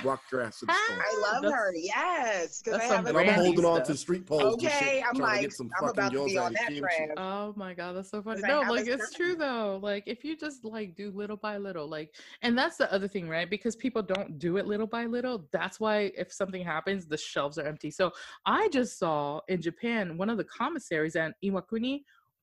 [0.03, 0.97] Walk your ass to the store.
[1.03, 1.74] I love That's- her.
[1.76, 3.88] Yes, because I that's some have a And I'm Brandy holding on stuff.
[3.88, 4.53] to street poles.
[4.55, 6.68] Okay, shit, I'm trying to like, get some I'm fucking about to be on that
[6.68, 7.13] kimchi.
[7.18, 8.41] Oh my god, that's so funny.
[8.45, 9.80] No, like it's true though.
[9.82, 13.28] Like if you just like do little by little, like and that's the other thing,
[13.30, 13.49] right?
[13.49, 15.47] Because people don't do it little by little.
[15.51, 17.91] That's why if something happens, the shelves are empty.
[17.91, 18.11] So
[18.45, 22.01] I just saw in Japan one of the commissaries at Iwakuni,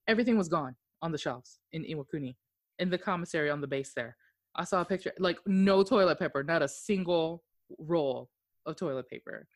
[0.09, 2.35] everything was gone on the shelves in Iwakuni,
[2.79, 4.17] in the commissary on the base there.
[4.57, 7.43] I saw a picture, like no toilet paper, not a single
[7.79, 8.31] roll
[8.67, 9.47] of toilet paper.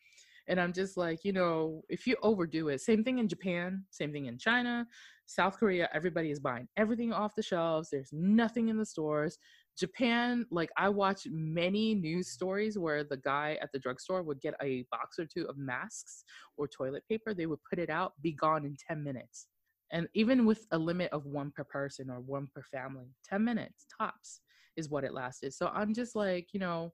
[0.48, 4.12] And I'm just like, you know, if you overdo it, same thing in Japan, same
[4.12, 4.86] thing in China,
[5.26, 7.90] South Korea, everybody is buying everything off the shelves.
[7.90, 9.38] There's nothing in the stores.
[9.78, 14.54] Japan, like I watch many news stories where the guy at the drugstore would get
[14.62, 16.24] a box or two of masks
[16.56, 17.34] or toilet paper.
[17.34, 19.48] They would put it out, be gone in 10 minutes.
[19.92, 23.86] And even with a limit of one per person or one per family, 10 minutes
[23.98, 24.40] tops
[24.78, 25.52] is what it lasted.
[25.52, 26.92] So I'm just like, you know,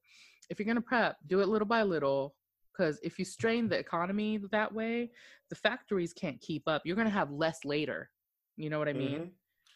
[0.51, 2.35] if you're going to prep, do it little by little.
[2.72, 5.11] Because if you strain the economy that way,
[5.49, 6.82] the factories can't keep up.
[6.85, 8.11] You're going to have less later.
[8.57, 9.20] You know what I mean?
[9.20, 9.30] Mhm.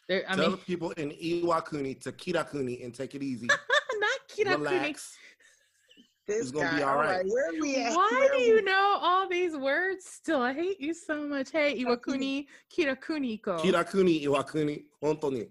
[0.09, 3.47] There, I Tell mean, the people in Iwakuni to Kirakuni and take it easy.
[4.05, 4.57] not Kirakuni.
[4.57, 5.17] Relax.
[6.27, 7.17] This It's gonna be guy, all all right.
[7.17, 7.93] right, where are we at?
[7.95, 10.41] Why Where do are you know all these words still?
[10.41, 11.51] I hate you so much.
[11.51, 12.45] Hey, Iwakuni,
[12.75, 13.59] Kirakuniko.
[13.63, 15.47] Kirakuni, Iwakuni, hontoni.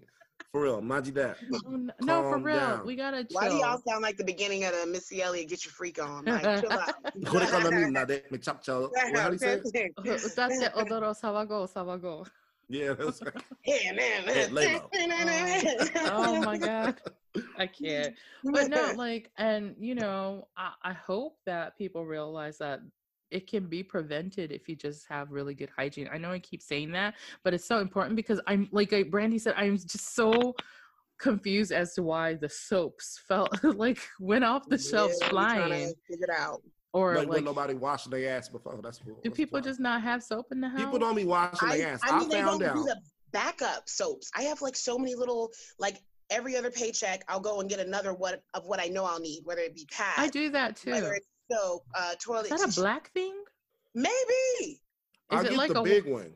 [0.51, 1.37] For real, Maji that.
[1.67, 2.57] Um, no, for real.
[2.57, 2.85] Down.
[2.85, 3.39] We gotta chill.
[3.39, 6.25] Why do y'all sound like the beginning of the Missy Elliott Get Your Freak On?
[6.25, 6.95] Like, chill out.
[7.03, 8.05] What they call me now,
[8.41, 8.91] chop chop.
[9.13, 9.61] How do you say?
[10.03, 12.25] That's it, Odoro Sawago, Sawago.
[12.67, 13.33] Yeah, that's right.
[13.65, 14.53] Yeah, man.
[14.53, 15.89] man.
[16.05, 17.01] oh my God.
[17.57, 18.13] I can't.
[18.43, 22.81] But no, like, and you know, I, I hope that people realize that
[23.31, 26.09] it can be prevented if you just have really good hygiene.
[26.11, 27.13] I know I keep saying that,
[27.43, 30.55] but it's so important because I'm like I- Brandy said, I'm just so
[31.19, 35.57] confused as to why the soaps felt like went off the shelves Yeah, we tryna
[35.57, 36.61] flying, Figure it out.
[36.93, 38.79] or like, like, nobody washing their ass before.
[38.81, 39.21] That's what.
[39.23, 39.63] do that's people why.
[39.63, 40.79] just not have soap in the house?
[40.79, 41.99] People don't be washing I, their ass.
[42.03, 42.75] I I, mean, they found don't out.
[42.75, 42.99] do the
[43.31, 44.31] backup soaps.
[44.35, 45.97] I have like so many little like
[46.31, 47.23] every other paycheck.
[47.27, 49.85] I'll go and get another what of what I know I'll need, whether it be
[49.91, 50.91] pads, I do that too.
[50.91, 52.51] whether it's soap, uh, toilet.
[52.51, 53.35] Is that a black thing?
[53.95, 54.81] Maybe.
[55.29, 56.33] I Is it get like the a big one.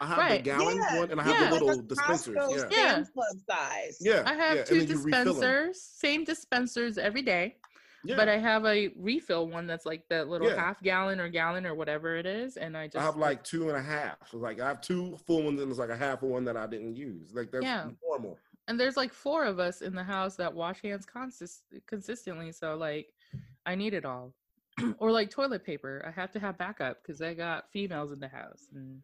[0.00, 0.38] I have Right.
[0.44, 0.98] the gallon Yeah.
[0.98, 1.46] one, and I have Yeah.
[1.46, 2.36] the little Like dispensers.
[2.36, 3.04] Costco Yeah, Yeah.
[3.14, 3.98] Club size.
[4.00, 4.22] yeah.
[4.26, 4.64] I have yeah.
[4.64, 5.24] two and then you refill 'em.
[5.26, 7.56] dispensers, same dispensers every day.
[8.04, 8.16] Yeah.
[8.16, 10.56] But I have a refill one that's like the little Yeah.
[10.56, 13.68] half gallon or gallon or whatever it is, and I just I have like two
[13.68, 14.28] and a half.
[14.28, 16.56] So, Like I have two full ones, and it's like a half of one that
[16.56, 17.32] I didn't use.
[17.32, 17.90] Like that's Yeah.
[18.02, 18.38] normal.
[18.68, 22.76] and there's like four of us in the house that wash hands consist- consistently, so
[22.76, 23.12] like
[23.66, 24.34] I need it all.
[24.98, 28.28] or like toilet paper, I have to have backup because I got females in the
[28.28, 28.68] house.
[28.74, 29.00] And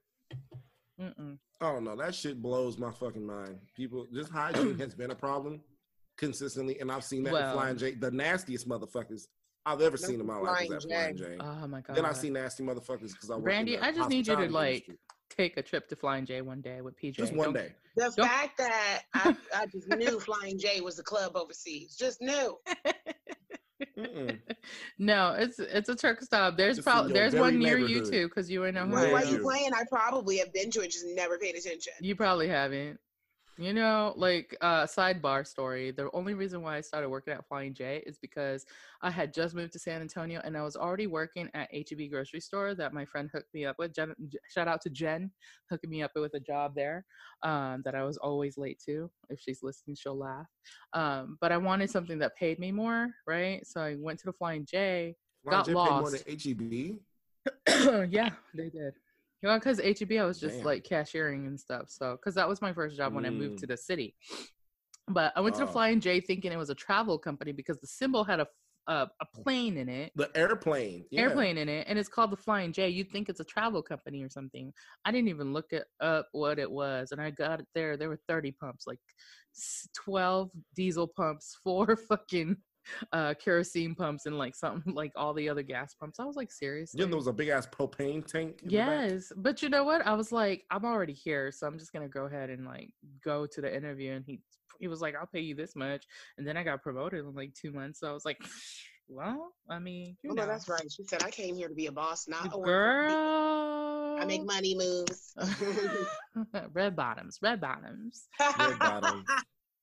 [1.00, 1.38] mm-mm.
[1.60, 1.96] Oh, I don't know.
[1.96, 3.58] That shit blows my fucking mind.
[3.76, 5.60] People, just hygiene has been a problem
[6.16, 7.92] consistently, and I've seen that Well- in Flying J.
[7.92, 9.26] The nastiest motherfuckers
[9.66, 11.24] I've ever seen in my life Flying was at Flying J.
[11.24, 11.36] J.
[11.40, 11.94] oh my god!
[11.96, 14.46] then I see nasty motherfuckers because I work in Brandy, I just need you to
[14.48, 14.98] like industry.
[15.36, 17.14] take a trip to Flying J one day with PJ.
[17.14, 17.72] just one Don't- day.
[17.96, 21.96] The Don't- fact that I, I just knew Flying J was a club overseas.
[21.96, 22.56] Just knew.
[24.98, 26.56] No, it's it's a truck stop.
[26.56, 29.04] There's Just probably your there's one near you too, because you would know who Well,
[29.06, 29.28] I why Yeah.
[29.28, 29.34] am.
[29.34, 29.70] you playing?
[29.74, 31.92] I probably have been to it, just never paid attention.
[32.00, 32.98] You probably haven't.
[33.60, 35.90] You know, like uh sidebar story.
[35.90, 38.64] The only reason why I started working at Flying J is because
[39.02, 42.38] I had just moved to San Antonio and I was already working at HEB grocery
[42.38, 43.92] store that my friend hooked me up with.
[43.92, 44.14] Jen,
[44.48, 45.32] shout out to Jen
[45.68, 47.04] hooking me up with a job there
[47.42, 49.10] um, that I was always late to.
[49.28, 50.46] If she's listening, she'll laugh.
[50.92, 53.66] Um, but I wanted something that paid me more, right?
[53.66, 55.16] So I went to the Flying J.
[55.42, 56.24] Flying Got J paid more lost.
[56.24, 56.38] than
[57.66, 58.12] HEB.
[58.12, 58.94] yeah, they did.
[59.42, 60.64] You know, because HEB, I was just Damn.
[60.66, 61.86] like cashiering and stuff.
[61.88, 63.60] So, because that was my first job when I moved Mm.
[63.60, 64.16] to the city.
[65.06, 65.72] But I went to the Oh.
[65.72, 68.46] Flying J thinking it was a travel company because the symbol had a,
[68.88, 71.04] a, a plane in it The airplane.
[71.10, 71.22] Yeah.
[71.22, 74.22] airplane in it and it's called the flying j you'd think it's a travel company
[74.22, 74.72] or something
[75.04, 78.08] i didn't even look it up what it was and i got it there there
[78.08, 78.98] were 30 pumps like
[79.94, 82.56] 12 diesel pumps four fucking
[83.12, 86.50] uh kerosene pumps and like something like all the other gas pumps i was like
[86.50, 88.60] seriously Yeah, there was a big ass propane tank.
[88.62, 89.10] in the back.
[89.10, 92.08] yes but you know what i was like i'm already here so i'm just gonna
[92.08, 92.90] go ahead and like
[93.24, 94.40] go to the interview and he
[94.80, 96.04] he was like i'll pay you this much
[96.38, 98.38] and then i got promoted in like two months so i was like
[99.08, 100.84] well i mean you Oh, know no, that's right.
[100.92, 103.08] She said, I came here to be a boss, not a worker.
[103.08, 105.32] girl I make money moves.
[106.72, 108.28] red bottoms red bottoms
[108.58, 109.24] Red bottom.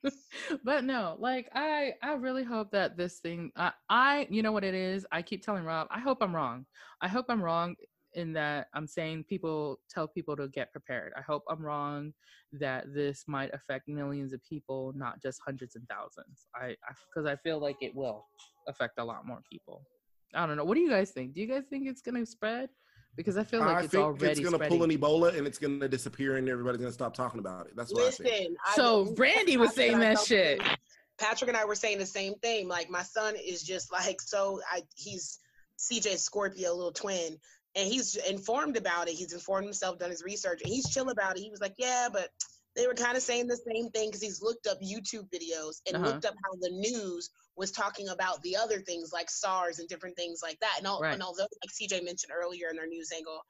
[0.64, 4.64] but no like i i really hope that this thing I, I you know what
[4.64, 5.06] it is?
[5.12, 6.66] I keep telling rob i hope i'm wrong.
[7.02, 7.76] I hope i'm wrong
[8.14, 11.14] in that i'm saying people tell people to get prepared.
[11.18, 12.14] I hope i'm wrong
[12.54, 16.48] that this might affect millions of people not just hundreds and thousands.
[16.56, 16.76] I
[17.14, 18.26] because I, feel like it will
[18.68, 19.84] affect a lot more people.
[20.34, 20.64] I don't know.
[20.64, 21.34] What do you guys think?
[21.34, 22.70] Do you guys think it's gonna spread
[23.16, 24.78] because i feel like I it's think already it's gonna spreading.
[24.78, 27.76] pull an Ebola and it's gonna disappear and everybody's gonna stop talking about it.
[27.76, 28.58] That's what I Listen, think.
[28.76, 30.62] So will- brandy was Patrick saying that shit
[31.18, 32.68] Patrick and I were saying the same thing.
[32.68, 34.60] Like my son is just like so.
[34.70, 35.40] I he's
[35.80, 37.38] CJ Scorpio, little twin,
[37.76, 39.14] and he's informed about it.
[39.14, 41.42] He's informed himself, done his research, and he's chill about it.
[41.42, 42.30] He was like, "Yeah, but
[42.76, 45.96] they were kind of saying the same thing because he's looked up YouTube videos and
[45.96, 46.08] Uh-huh.
[46.08, 50.18] looked up how the news was talking about the other things like SARS and different
[50.18, 50.76] things like that.
[50.78, 51.14] And, all, Right.
[51.14, 53.42] and although, like CJ mentioned earlier in their news angle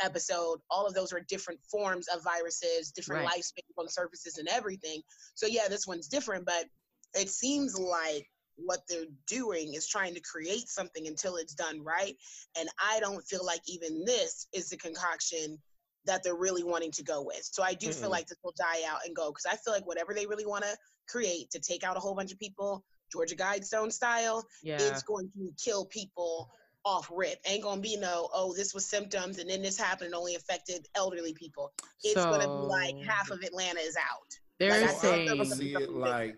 [0.00, 3.44] episode, all of those are different forms of viruses, different Right.
[3.76, 5.02] on surfaces and everything.
[5.34, 6.66] So yeah, this one's different, but
[7.14, 8.26] it seems like
[8.56, 12.16] what they're doing is trying to create something until it's done right.
[12.58, 15.58] And I don't feel like even this is the concoction
[16.06, 17.42] that they're really wanting to go with.
[17.50, 18.12] So I do feel Mm-mm.
[18.12, 20.64] like this will die out and go because I feel like whatever they really want
[20.64, 20.76] to
[21.08, 25.30] create to take out a whole bunch of people, Georgia Guidestone style, yeah it's going
[25.36, 26.50] to kill people
[26.84, 27.38] off rip.
[27.46, 30.86] Ain't gonna be no, oh, this was symptoms and then this happened and only affected
[30.94, 31.72] elderly people.
[32.02, 34.38] It's gonna be like half of Atlanta is out.
[34.58, 36.36] they're like, I- I saying see it like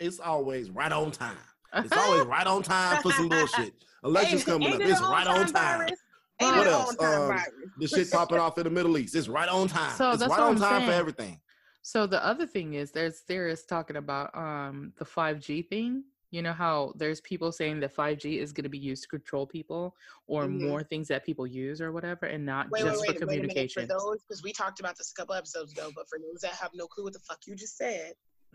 [0.00, 1.36] it's always right on time.
[1.74, 3.74] It's always right on time for some bullshit.
[4.04, 4.80] Elections coming up.
[4.80, 5.78] It's right on on-time time.
[5.78, 5.98] virus?
[6.40, 6.90] Ain't What else?
[6.90, 7.44] on-time Um.
[7.78, 9.14] The shit popping off in the Middle East.
[9.14, 9.96] It's right on time.
[9.96, 11.40] So it's that's right on I'm time for everything.
[11.82, 16.04] So the other thing is there's theorists talking about um the 5G thing.
[16.30, 19.46] You know how there's people saying that 5G is going to be used to control
[19.46, 20.60] people or Mhm.
[20.60, 23.44] more things that people use or whatever and not Wait, just wait, for wait, wait
[23.44, 23.72] a minute.
[23.72, 26.52] For those, because we talked about this a couple episodes ago, but for those that
[26.52, 28.12] have no clue what the fuck you just said,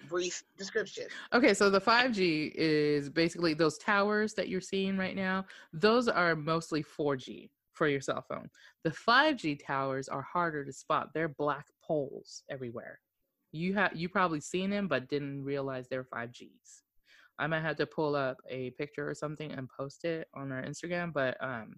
[0.07, 1.05] brief description.
[1.33, 5.45] Okay, so the 5G is basically those towers that you're seeing right now.
[5.71, 8.49] Those are mostly 4G for your cell phone.
[8.83, 11.09] The 5G towers are harder to spot.
[11.13, 12.99] They're black poles everywhere.
[13.51, 16.81] You have you probably seen them but didn't realize they're 5Gs.
[17.39, 20.63] I might have to pull up a picture or something and post it on our
[20.63, 21.75] Instagram, but um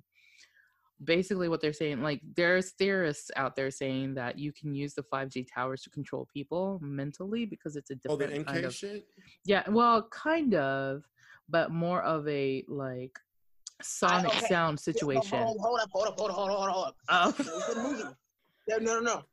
[1.04, 5.04] basically what they're saying like there's theorists out there saying that you can use the
[5.14, 8.74] 5G towers to control people mentally because it's a Oh, the different NK kind of
[8.74, 9.06] shit?
[9.46, 11.04] yeah, well, kind of,
[11.50, 13.20] but more of a like
[13.82, 14.48] sonic okay.
[14.48, 15.40] sound situation.
[15.40, 16.96] hold, hold up, hold up, hold up, hold up, hold up, hold up.
[17.10, 18.16] Oh, There's a movie.
[18.68, 19.24] There, no, no, no.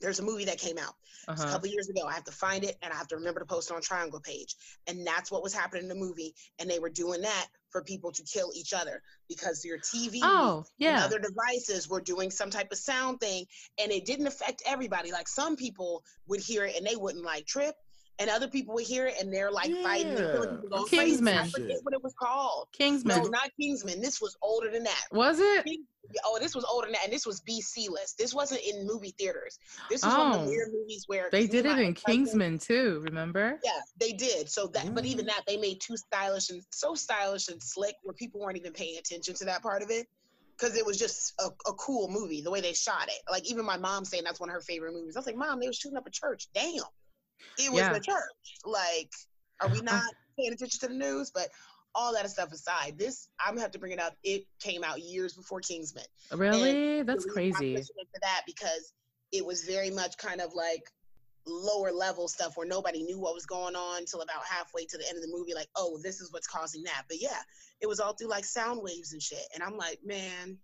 [0.00, 0.94] There's a movie that came out.
[1.28, 1.52] A uh-huh.
[1.52, 2.02] couple years ago.
[2.06, 4.20] I have to find it and I have to remember to post it on Triangle
[4.20, 4.56] page.
[4.86, 6.34] And that's what was happening in the movie.
[6.58, 10.58] And they were doing that for people to kill each other because your TV Oh,
[10.58, 11.04] and yeah.
[11.04, 13.46] other devices were doing some type of sound thing.
[13.78, 15.12] And it didn't affect everybody.
[15.12, 17.74] Like some people would hear it and they wouldn't like trip.
[18.20, 20.88] And other people would hear it and they're like fighting and killing people going I've
[20.88, 21.10] crazy.
[21.16, 21.38] Kingsman.
[21.38, 22.68] I forget what it was called.
[22.72, 23.16] Kingsman.
[23.18, 24.00] No, not Kingsman.
[24.00, 25.04] This was older than that.
[25.10, 25.66] Was it?
[26.24, 28.16] Oh, this was older than that, and this was BC list.
[28.16, 29.58] This wasn't in movie theaters.
[29.90, 30.44] This was one of Oh.
[30.44, 33.58] the weird movies where They did it in ex-husband- Kingsman too, remember?
[33.64, 34.48] Yeah, they did.
[34.48, 35.28] So that, but even Mm.
[35.30, 38.96] that, they made too stylish and so stylish and slick where people weren't even paying
[38.98, 40.06] attention to that part of it
[40.56, 43.20] because it was just a, a cool movie the way they shot it.
[43.28, 45.16] Like even my mom saying that's one of her favorite movies.
[45.16, 46.46] I was like, Mom, they were shooting up a church.
[46.54, 46.84] Damn,
[47.58, 47.92] it was Yeah.
[47.92, 48.58] the church.
[48.64, 49.10] Like,
[49.60, 50.02] are we not
[50.38, 51.30] paying attention to the news?
[51.30, 51.48] But
[51.94, 54.16] all that stuff aside, this I'm gonna have to bring it up.
[54.24, 56.04] It came out years before Kingsman.
[56.32, 57.02] Really?
[57.02, 57.86] That's reason I'm crazy.
[58.22, 58.92] that because
[59.32, 60.82] it was very much kind of like
[61.46, 65.06] lower level stuff where nobody knew what was going on until about halfway to the
[65.08, 67.42] end of the movie like oh this is what's causing that but yeah
[67.82, 70.56] it was all through like sound waves and shit and i'm like man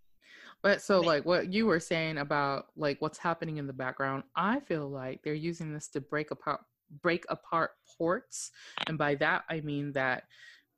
[0.63, 4.61] But so like what you were saying about like what's happening in the background, I
[4.61, 6.61] feel like they're using this to break apart
[7.03, 8.51] break apart ports.
[8.87, 10.25] And by that I mean that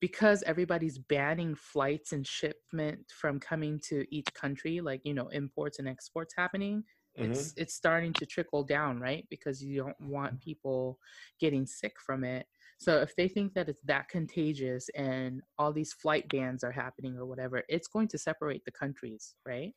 [0.00, 5.78] because everybody's banning flights and shipment from coming to each country, like you know, imports
[5.78, 6.84] and exports happening,
[7.18, 7.30] Mm-hmm.
[7.30, 9.26] it's it's starting to trickle down, right?
[9.28, 10.98] Because you don't want people
[11.38, 12.46] getting sick from it.
[12.82, 17.16] So if they think that it's that contagious and all these flight bans are happening
[17.16, 19.72] or whatever, it's going to separate the countries, right?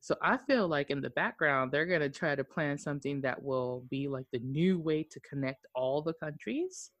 [0.00, 3.42] So I feel like in the background, they're going to try to plan something that
[3.42, 6.92] will be like the new way to connect all the countries,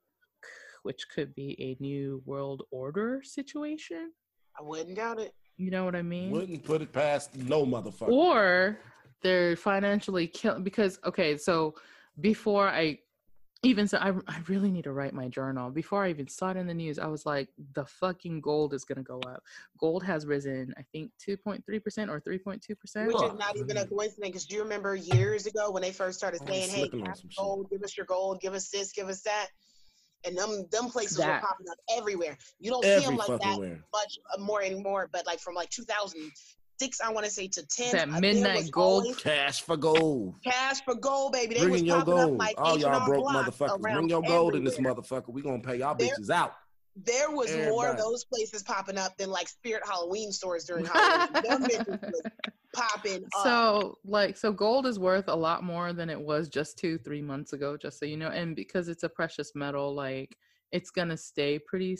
[0.82, 4.10] which could be a new world order situation.
[4.58, 5.32] I wouldn't doubt it.
[5.58, 6.32] You know what I mean?
[6.32, 8.08] Wouldn't put it past no motherfucker.
[8.08, 8.78] or
[9.22, 11.74] they're financially killing because okay so
[12.20, 12.96] before i
[13.62, 16.56] even so I, I really need to write my journal before i even saw it
[16.56, 19.42] in the news i was like the fucking gold is going to go up
[19.78, 21.62] gold has risen i think 2.3%
[22.08, 25.82] or 3.2% Which is not even a coincidence because do you remember years ago when
[25.82, 27.30] they first started saying, "Hey, slipping on shit.
[27.36, 29.48] gold, give us your gold, give us this, give us that,"
[30.24, 31.42] and them them places That.
[31.42, 32.36] were popping up everywhere.
[32.58, 33.84] You don't see them like that where.
[33.92, 35.70] much uh, and more but like from like
[36.78, 40.34] 2006, I want to say to 10, That midnight gold always Cash for gold.
[40.44, 41.54] cash for gold, baby.
[41.54, 42.38] They Bring was in your popping up gold.
[42.38, 43.80] like All y'all broke motherfuckers.
[43.80, 45.28] Bring your gold in this motherfucker.
[45.28, 46.54] We gonna pay y'all There- bitches out.
[47.04, 51.68] There was more of those places popping up than like Spirit Halloween stores during Halloween.
[51.88, 52.22] was
[52.74, 53.42] popping up.
[53.44, 57.20] so like so gold is worth a lot more than it was just two three
[57.22, 60.36] months ago just so you know and because it's a precious metal like
[60.72, 61.96] it's gonna stay pretty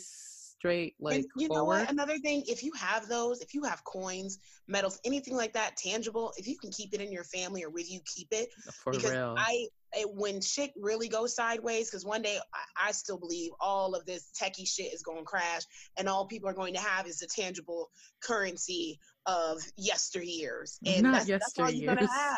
[0.59, 1.89] straight like and you know what?
[1.89, 6.33] Another thing, if you have those, if you have coins, metals, anything like that, tangible,
[6.37, 8.49] if you can keep it in your family or with you, keep it.
[8.83, 12.91] for because real I, it, when shit really goes sideways, because one day I, I
[12.91, 15.61] still believe all of this techie shit is going to crash,
[15.97, 17.89] and all people are going to have is the tangible
[18.21, 22.37] currency of yesteryears, and Not that's, that's all you're gonna have.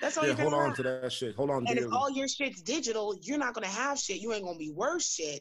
[0.00, 0.76] That's all Yeah, you're gonna hold on have.
[0.76, 1.34] to that shit.
[1.36, 1.82] Hold on And dearly.
[1.82, 4.20] if all your shit's digital, you're not gonna have shit.
[4.20, 5.40] You ain't gonna be worth shit,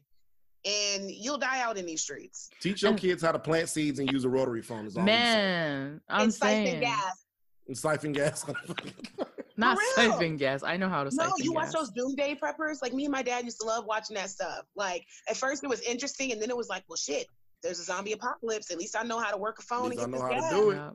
[0.65, 2.49] and you'll die out in these streets.
[2.59, 4.87] Teach your And- kids how to plant seeds and use a rotary phone.
[4.87, 6.01] Is all I'm saying.
[6.09, 7.25] i'm and siphon gas.
[7.67, 8.45] And siphon gas.
[9.57, 12.81] not siphon gas i know how to No, siphon you gas watch those doomsday preppers.
[12.81, 14.65] Like me and my dad used to love watching that stuff.
[14.75, 17.27] Like at first it was interesting, and then it was like, well, shit.
[17.63, 18.69] There's a zombie apocalypse.
[18.69, 20.49] At least I know how to work a phone least and I know this how
[20.49, 20.75] to do it.
[20.75, 20.93] Yep.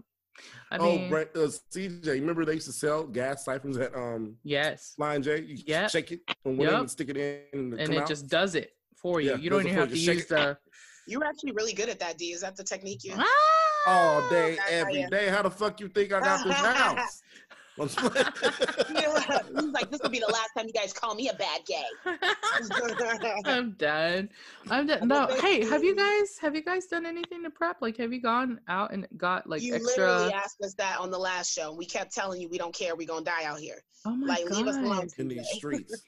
[0.71, 4.93] i oh, Brent, uh, CJ, remember they used to sell gas siphons at um yes
[4.97, 5.41] Flying J?
[5.41, 5.91] You Yep.
[5.91, 6.91] shake it and went Yep.
[6.91, 8.07] stick it in and, and it out.
[8.09, 8.71] just does it
[9.01, 9.97] for you Yeah, you don't even have you.
[9.97, 10.29] to shake use it.
[10.31, 10.59] the
[11.07, 12.27] You're actually really good at that, D.
[12.33, 13.15] Is that the technique you?
[13.17, 13.27] Ah!
[13.87, 15.29] all day, That's how every you- day.
[15.29, 17.23] How the fuck you think I got this house?
[17.81, 18.27] I'm split.
[18.93, 19.39] Yeah.
[19.59, 21.83] He's like, this will be the last time you guys call me a bad gay.
[23.47, 24.29] I'm done.
[24.69, 25.09] I'm done.
[25.09, 27.77] No, hey, have you guys have you guys done anything to prep?
[27.81, 30.07] Like, have you gone out and got like you extra?
[30.13, 31.71] literally asked us that on the last show.
[31.71, 32.95] and We kept telling you we don't care.
[32.97, 33.83] We're gonna die out here.
[34.05, 34.57] oh my like, god!
[34.59, 35.09] leave us alone.
[35.17, 36.03] in these streets.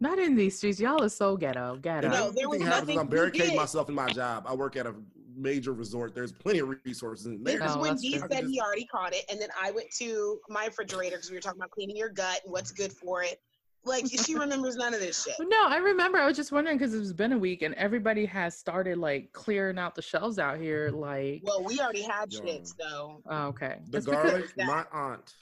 [0.00, 0.78] Not in these streets.
[0.78, 1.76] Y'all are so ghetto.
[1.76, 2.08] Ghetto.
[2.08, 2.80] No, there was Everything happens.
[2.88, 4.44] nothing I'm barricading myself in my job.
[4.46, 4.94] I work at a
[5.36, 6.14] major resort.
[6.14, 7.66] There's plenty of resources in This there.
[7.66, 8.28] is Oh, when that's Dee true.
[8.30, 11.40] said he already caught it, and then I went to my refrigerator because we were
[11.40, 13.40] talking about cleaning your gut and what's good for it.
[13.84, 15.34] Like she remembers none of this shit.
[15.40, 16.18] No, I remember.
[16.18, 19.78] I was just wondering because it's been a week and everybody has started like clearing
[19.78, 20.90] out the shelves out here.
[20.90, 22.44] Like, Well, we already had Yo.
[22.44, 23.78] shit, so oh, okay.
[23.86, 24.54] The That's garlic.
[24.56, 25.34] that- My aunt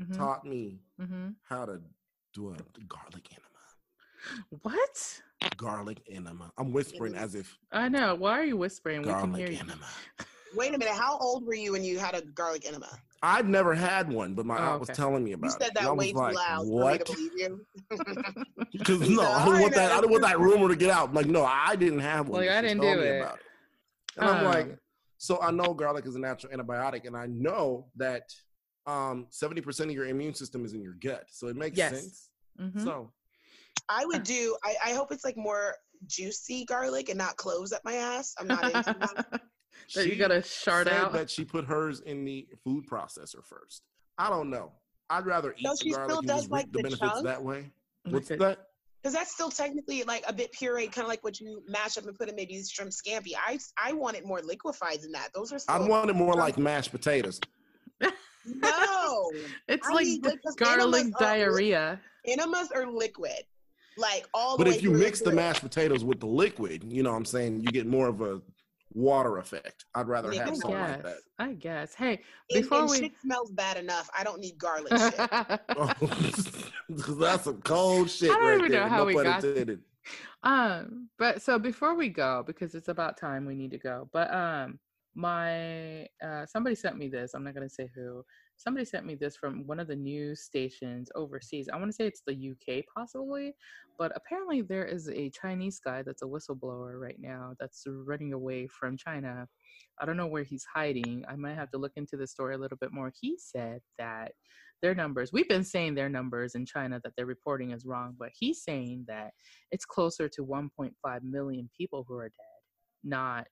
[0.00, 1.34] Mhm, taught me mhm.
[1.42, 1.80] how to
[2.32, 2.56] do a
[2.86, 3.47] garlic enema.
[4.62, 5.22] What?
[5.56, 6.50] Garlic enema.
[6.58, 8.14] I'm whispering as if I know.
[8.14, 9.02] Why are you whispering?
[9.02, 9.58] We can hear garlic you.
[9.60, 9.86] enema.
[10.56, 10.94] wait a minute.
[10.94, 12.88] How old were you when you had a garlic enema?
[13.22, 15.78] I'd never had one, but my Oh, aunt was telling me You about said it.
[15.78, 17.06] And I that was way too like, loud for What?
[17.06, 17.66] to believe you.
[18.72, 19.84] Because no, I "I didn't want that.
[19.86, 21.12] I that's didn't want that rumor to get out.
[21.14, 22.40] Like, no, I didn't have one.
[22.42, 23.20] Like, I didn't told do me it.
[23.20, 23.44] about it.
[24.18, 24.78] And I'm like, Um,
[25.16, 28.22] so I know garlic is a natural antibiotic, and I know that
[28.86, 31.24] um 70% of your immune system is in your gut.
[31.30, 31.90] So it makes Yes.
[31.90, 32.30] sense.
[32.60, 32.84] mhm.
[32.84, 33.12] So
[33.88, 34.56] I would do.
[34.64, 35.74] I, I hope it's like more
[36.06, 38.34] juicy garlic and not cloves up my ass.
[38.38, 39.40] I'm not into that.
[39.94, 41.12] that you gotta shard said out.
[41.12, 43.82] that she put hers in the food processor first.
[44.18, 44.72] I don't know.
[45.10, 47.00] I'd rather eat So the she garlic still and does, just like, the the benefits
[47.00, 47.16] chunks?
[47.18, 47.26] Mm-hmm.
[47.26, 47.70] that way.
[48.10, 48.58] What's a- that?
[49.02, 52.04] Because that's still technically like a bit pureed, kind of like what you mash up
[52.06, 53.30] and put in maybe shrimp scampi.
[53.38, 55.28] I I want it more liquefied than that.
[55.32, 57.40] Those are still I'd want it more like mashed potatoes.
[58.44, 59.30] no
[59.68, 60.26] It's I like need
[60.56, 62.00] garlic enemas are diarrhea.
[62.26, 63.42] enemas are liquid,
[63.98, 67.02] like all the But way if you mix the mashed potatoes with the liquid, you
[67.02, 68.40] know what I'm saying, you get more of a
[68.94, 69.84] water effect.
[69.94, 71.02] I'd rather have I I something like guess.
[71.02, 71.16] that.
[71.38, 71.94] I guess.
[71.94, 72.20] Hey,
[72.50, 74.08] and, before and we shit smells bad enough.
[74.18, 75.14] I don't need garlic shit.
[75.76, 75.92] Oh,
[77.20, 78.80] that's some cold shit I don't right even there.
[78.82, 79.80] know how no we pun got- intended.
[80.42, 84.08] um, but so before we go, because it's about time we need to go.
[84.12, 84.78] But um,
[85.14, 87.34] my uh, somebody sent me this.
[87.34, 88.24] I'm not gonna say who.
[88.58, 91.68] Somebody sent me this from one of the news stations overseas.
[91.72, 93.54] I want to say it's the UK, possibly,
[93.98, 98.66] but apparently there is a Chinese guy that's a whistleblower right now that's running away
[98.66, 99.46] from China.
[100.00, 101.24] I don't know where he's hiding.
[101.28, 103.12] I might have to look into the story a little bit more.
[103.20, 104.32] He said that
[104.82, 105.32] their numbers.
[105.32, 109.04] We've been saying their numbers in China that they're reporting is wrong, but he's saying
[109.06, 109.32] that
[109.70, 110.92] it's closer to 1.5
[111.22, 112.62] million people who are dead,
[113.04, 113.46] not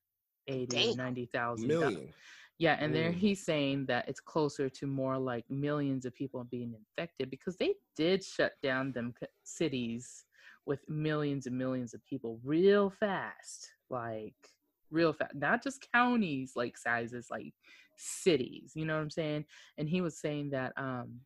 [0.48, 0.90] 80 Damn.
[0.90, 1.68] or 90,000.
[1.68, 2.14] Million.
[2.58, 3.18] Yeah, and there Mm.
[3.18, 7.74] he's saying that it's closer to more like millions of people being infected because they
[7.96, 10.24] did shut down them c- cities
[10.64, 14.54] with millions and millions of people real fast, like
[14.90, 17.54] real fast, not just counties like sizes, like
[17.96, 18.72] cities.
[18.74, 19.44] You know what I'm saying?
[19.78, 21.20] And he was saying that um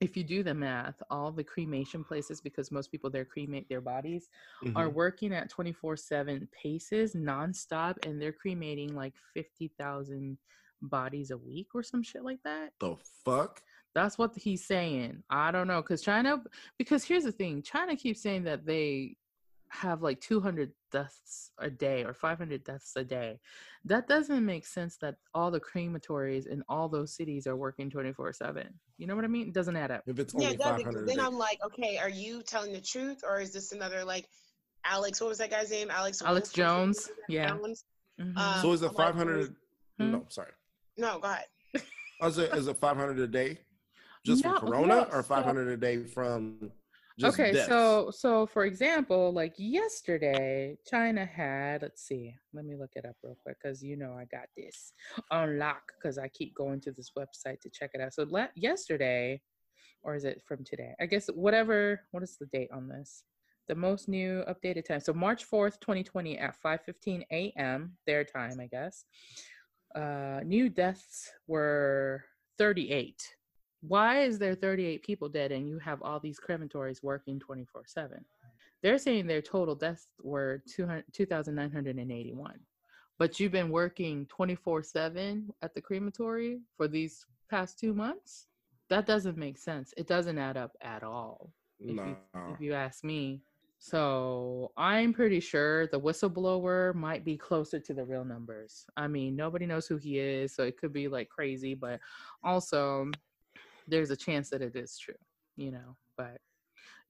[0.00, 3.80] if you do the math, all the cremation places, because most people there cremate their
[3.80, 4.28] bodies,
[4.76, 4.90] are Mhm.
[4.90, 10.38] working at 24 7 paces nonstop and they're cremating like 50,000
[10.82, 12.70] bodies a week or some shit like that.
[12.80, 13.62] the fuck?
[13.94, 15.22] That's what he's saying.
[15.30, 15.82] I don't know.
[15.82, 16.42] Because China,
[16.78, 19.16] because here's the thing China keeps saying that they
[19.70, 23.38] have like 200 deaths a day or 500 deaths a day.
[23.84, 28.32] That doesn't make sense that all the crematories in all those cities are working 24
[28.32, 28.66] 7.
[28.98, 29.48] You know what I mean?
[29.48, 30.02] It doesn't add up.
[30.06, 30.82] If it's Yeah, it does.
[30.82, 31.06] five.
[31.06, 34.28] Then I'm like, okay, are you telling the truth or is this another like
[34.84, 35.20] Alex?
[35.20, 35.90] What was that guy's name?
[35.90, 36.22] Alex.
[36.22, 37.48] Alex Wolf or something Jones, yeah.
[37.56, 37.84] Jones?
[38.20, 38.32] Mhm.
[38.36, 39.54] Uh, So is it I'm like, five hundred?
[39.98, 40.12] Hmm?
[40.12, 40.52] No, sorry.
[40.98, 41.44] No, go ahead.
[42.20, 43.58] Oh, I said, is it five hundred a day,
[44.26, 46.72] just No, from Corona, no, or so- five hundred a day from?
[47.18, 47.66] Just okay deaths?
[47.68, 53.16] so so for example like yesterday china had let's see let me look it up
[53.24, 54.92] real quick because you know i got this
[55.32, 58.46] on lock because i keep going to this website to check it out so la-
[58.54, 59.40] yesterday
[60.04, 63.24] or is it from today i guess whatever what is the date on this
[63.66, 68.66] the most new updated time so march 4th 2020 at 5.15 a.m their time i
[68.68, 69.04] guess
[69.94, 72.24] uh new deaths were
[72.58, 73.22] 38
[73.80, 78.24] why is there 38 people dead and you have all these crematories working 24 7
[78.82, 82.58] they're saying their total deaths were 200 2981
[83.18, 88.46] but you've been working 24 7 at the crematory for these past two months?
[88.90, 89.92] That doesn't make sense.
[89.96, 92.06] It doesn't add up at all if, Nah.
[92.06, 92.16] you,
[92.54, 93.42] if you ask me
[93.78, 99.36] so i'm pretty sure the whistleblower might be closer to the real numbers i mean
[99.36, 102.00] nobody knows who he is so it could be like crazy but
[102.42, 103.08] also
[103.88, 105.14] there's a chance that it is true,
[105.56, 105.96] you know.
[106.16, 106.38] But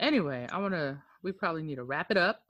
[0.01, 2.43] anyway, I want to, we probably need to wrap it up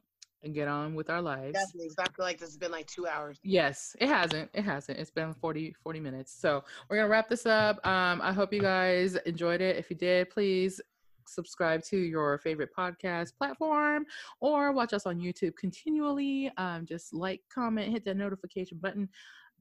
[0.43, 1.55] and get on with our lives.
[1.55, 1.91] Definitely.
[1.99, 3.39] I feel like this has been like two hours.
[3.43, 4.51] Yes, it hasn't.
[4.55, 4.99] It hasn't.
[4.99, 6.33] It's been 40, 40 minutes.
[6.33, 7.85] So we're going to wrap this up.
[7.87, 9.77] Um, I hope you guys enjoyed it.
[9.77, 10.81] If you did, please
[11.29, 14.05] subscribe to your favorite podcast platform
[14.41, 16.51] or watch us on YouTube continually.
[16.57, 19.09] Um, just like, comment, hit that notification button.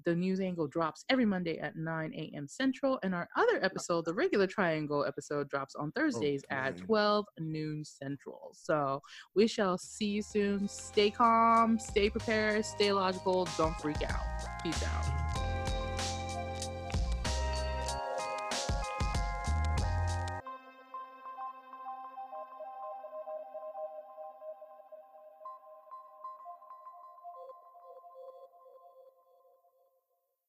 [0.05, 2.47] The news angle drops every Monday at 9 a.m.
[2.47, 7.83] Central, and our other episode, the regular Triangle episode, drops on Thursdays at 12 noon
[7.83, 8.51] Central.
[8.53, 9.01] So
[9.35, 10.67] we shall see you soon.
[10.67, 14.23] Stay calm, stay prepared, stay logical, don't freak out.
[14.63, 15.26] Peace out.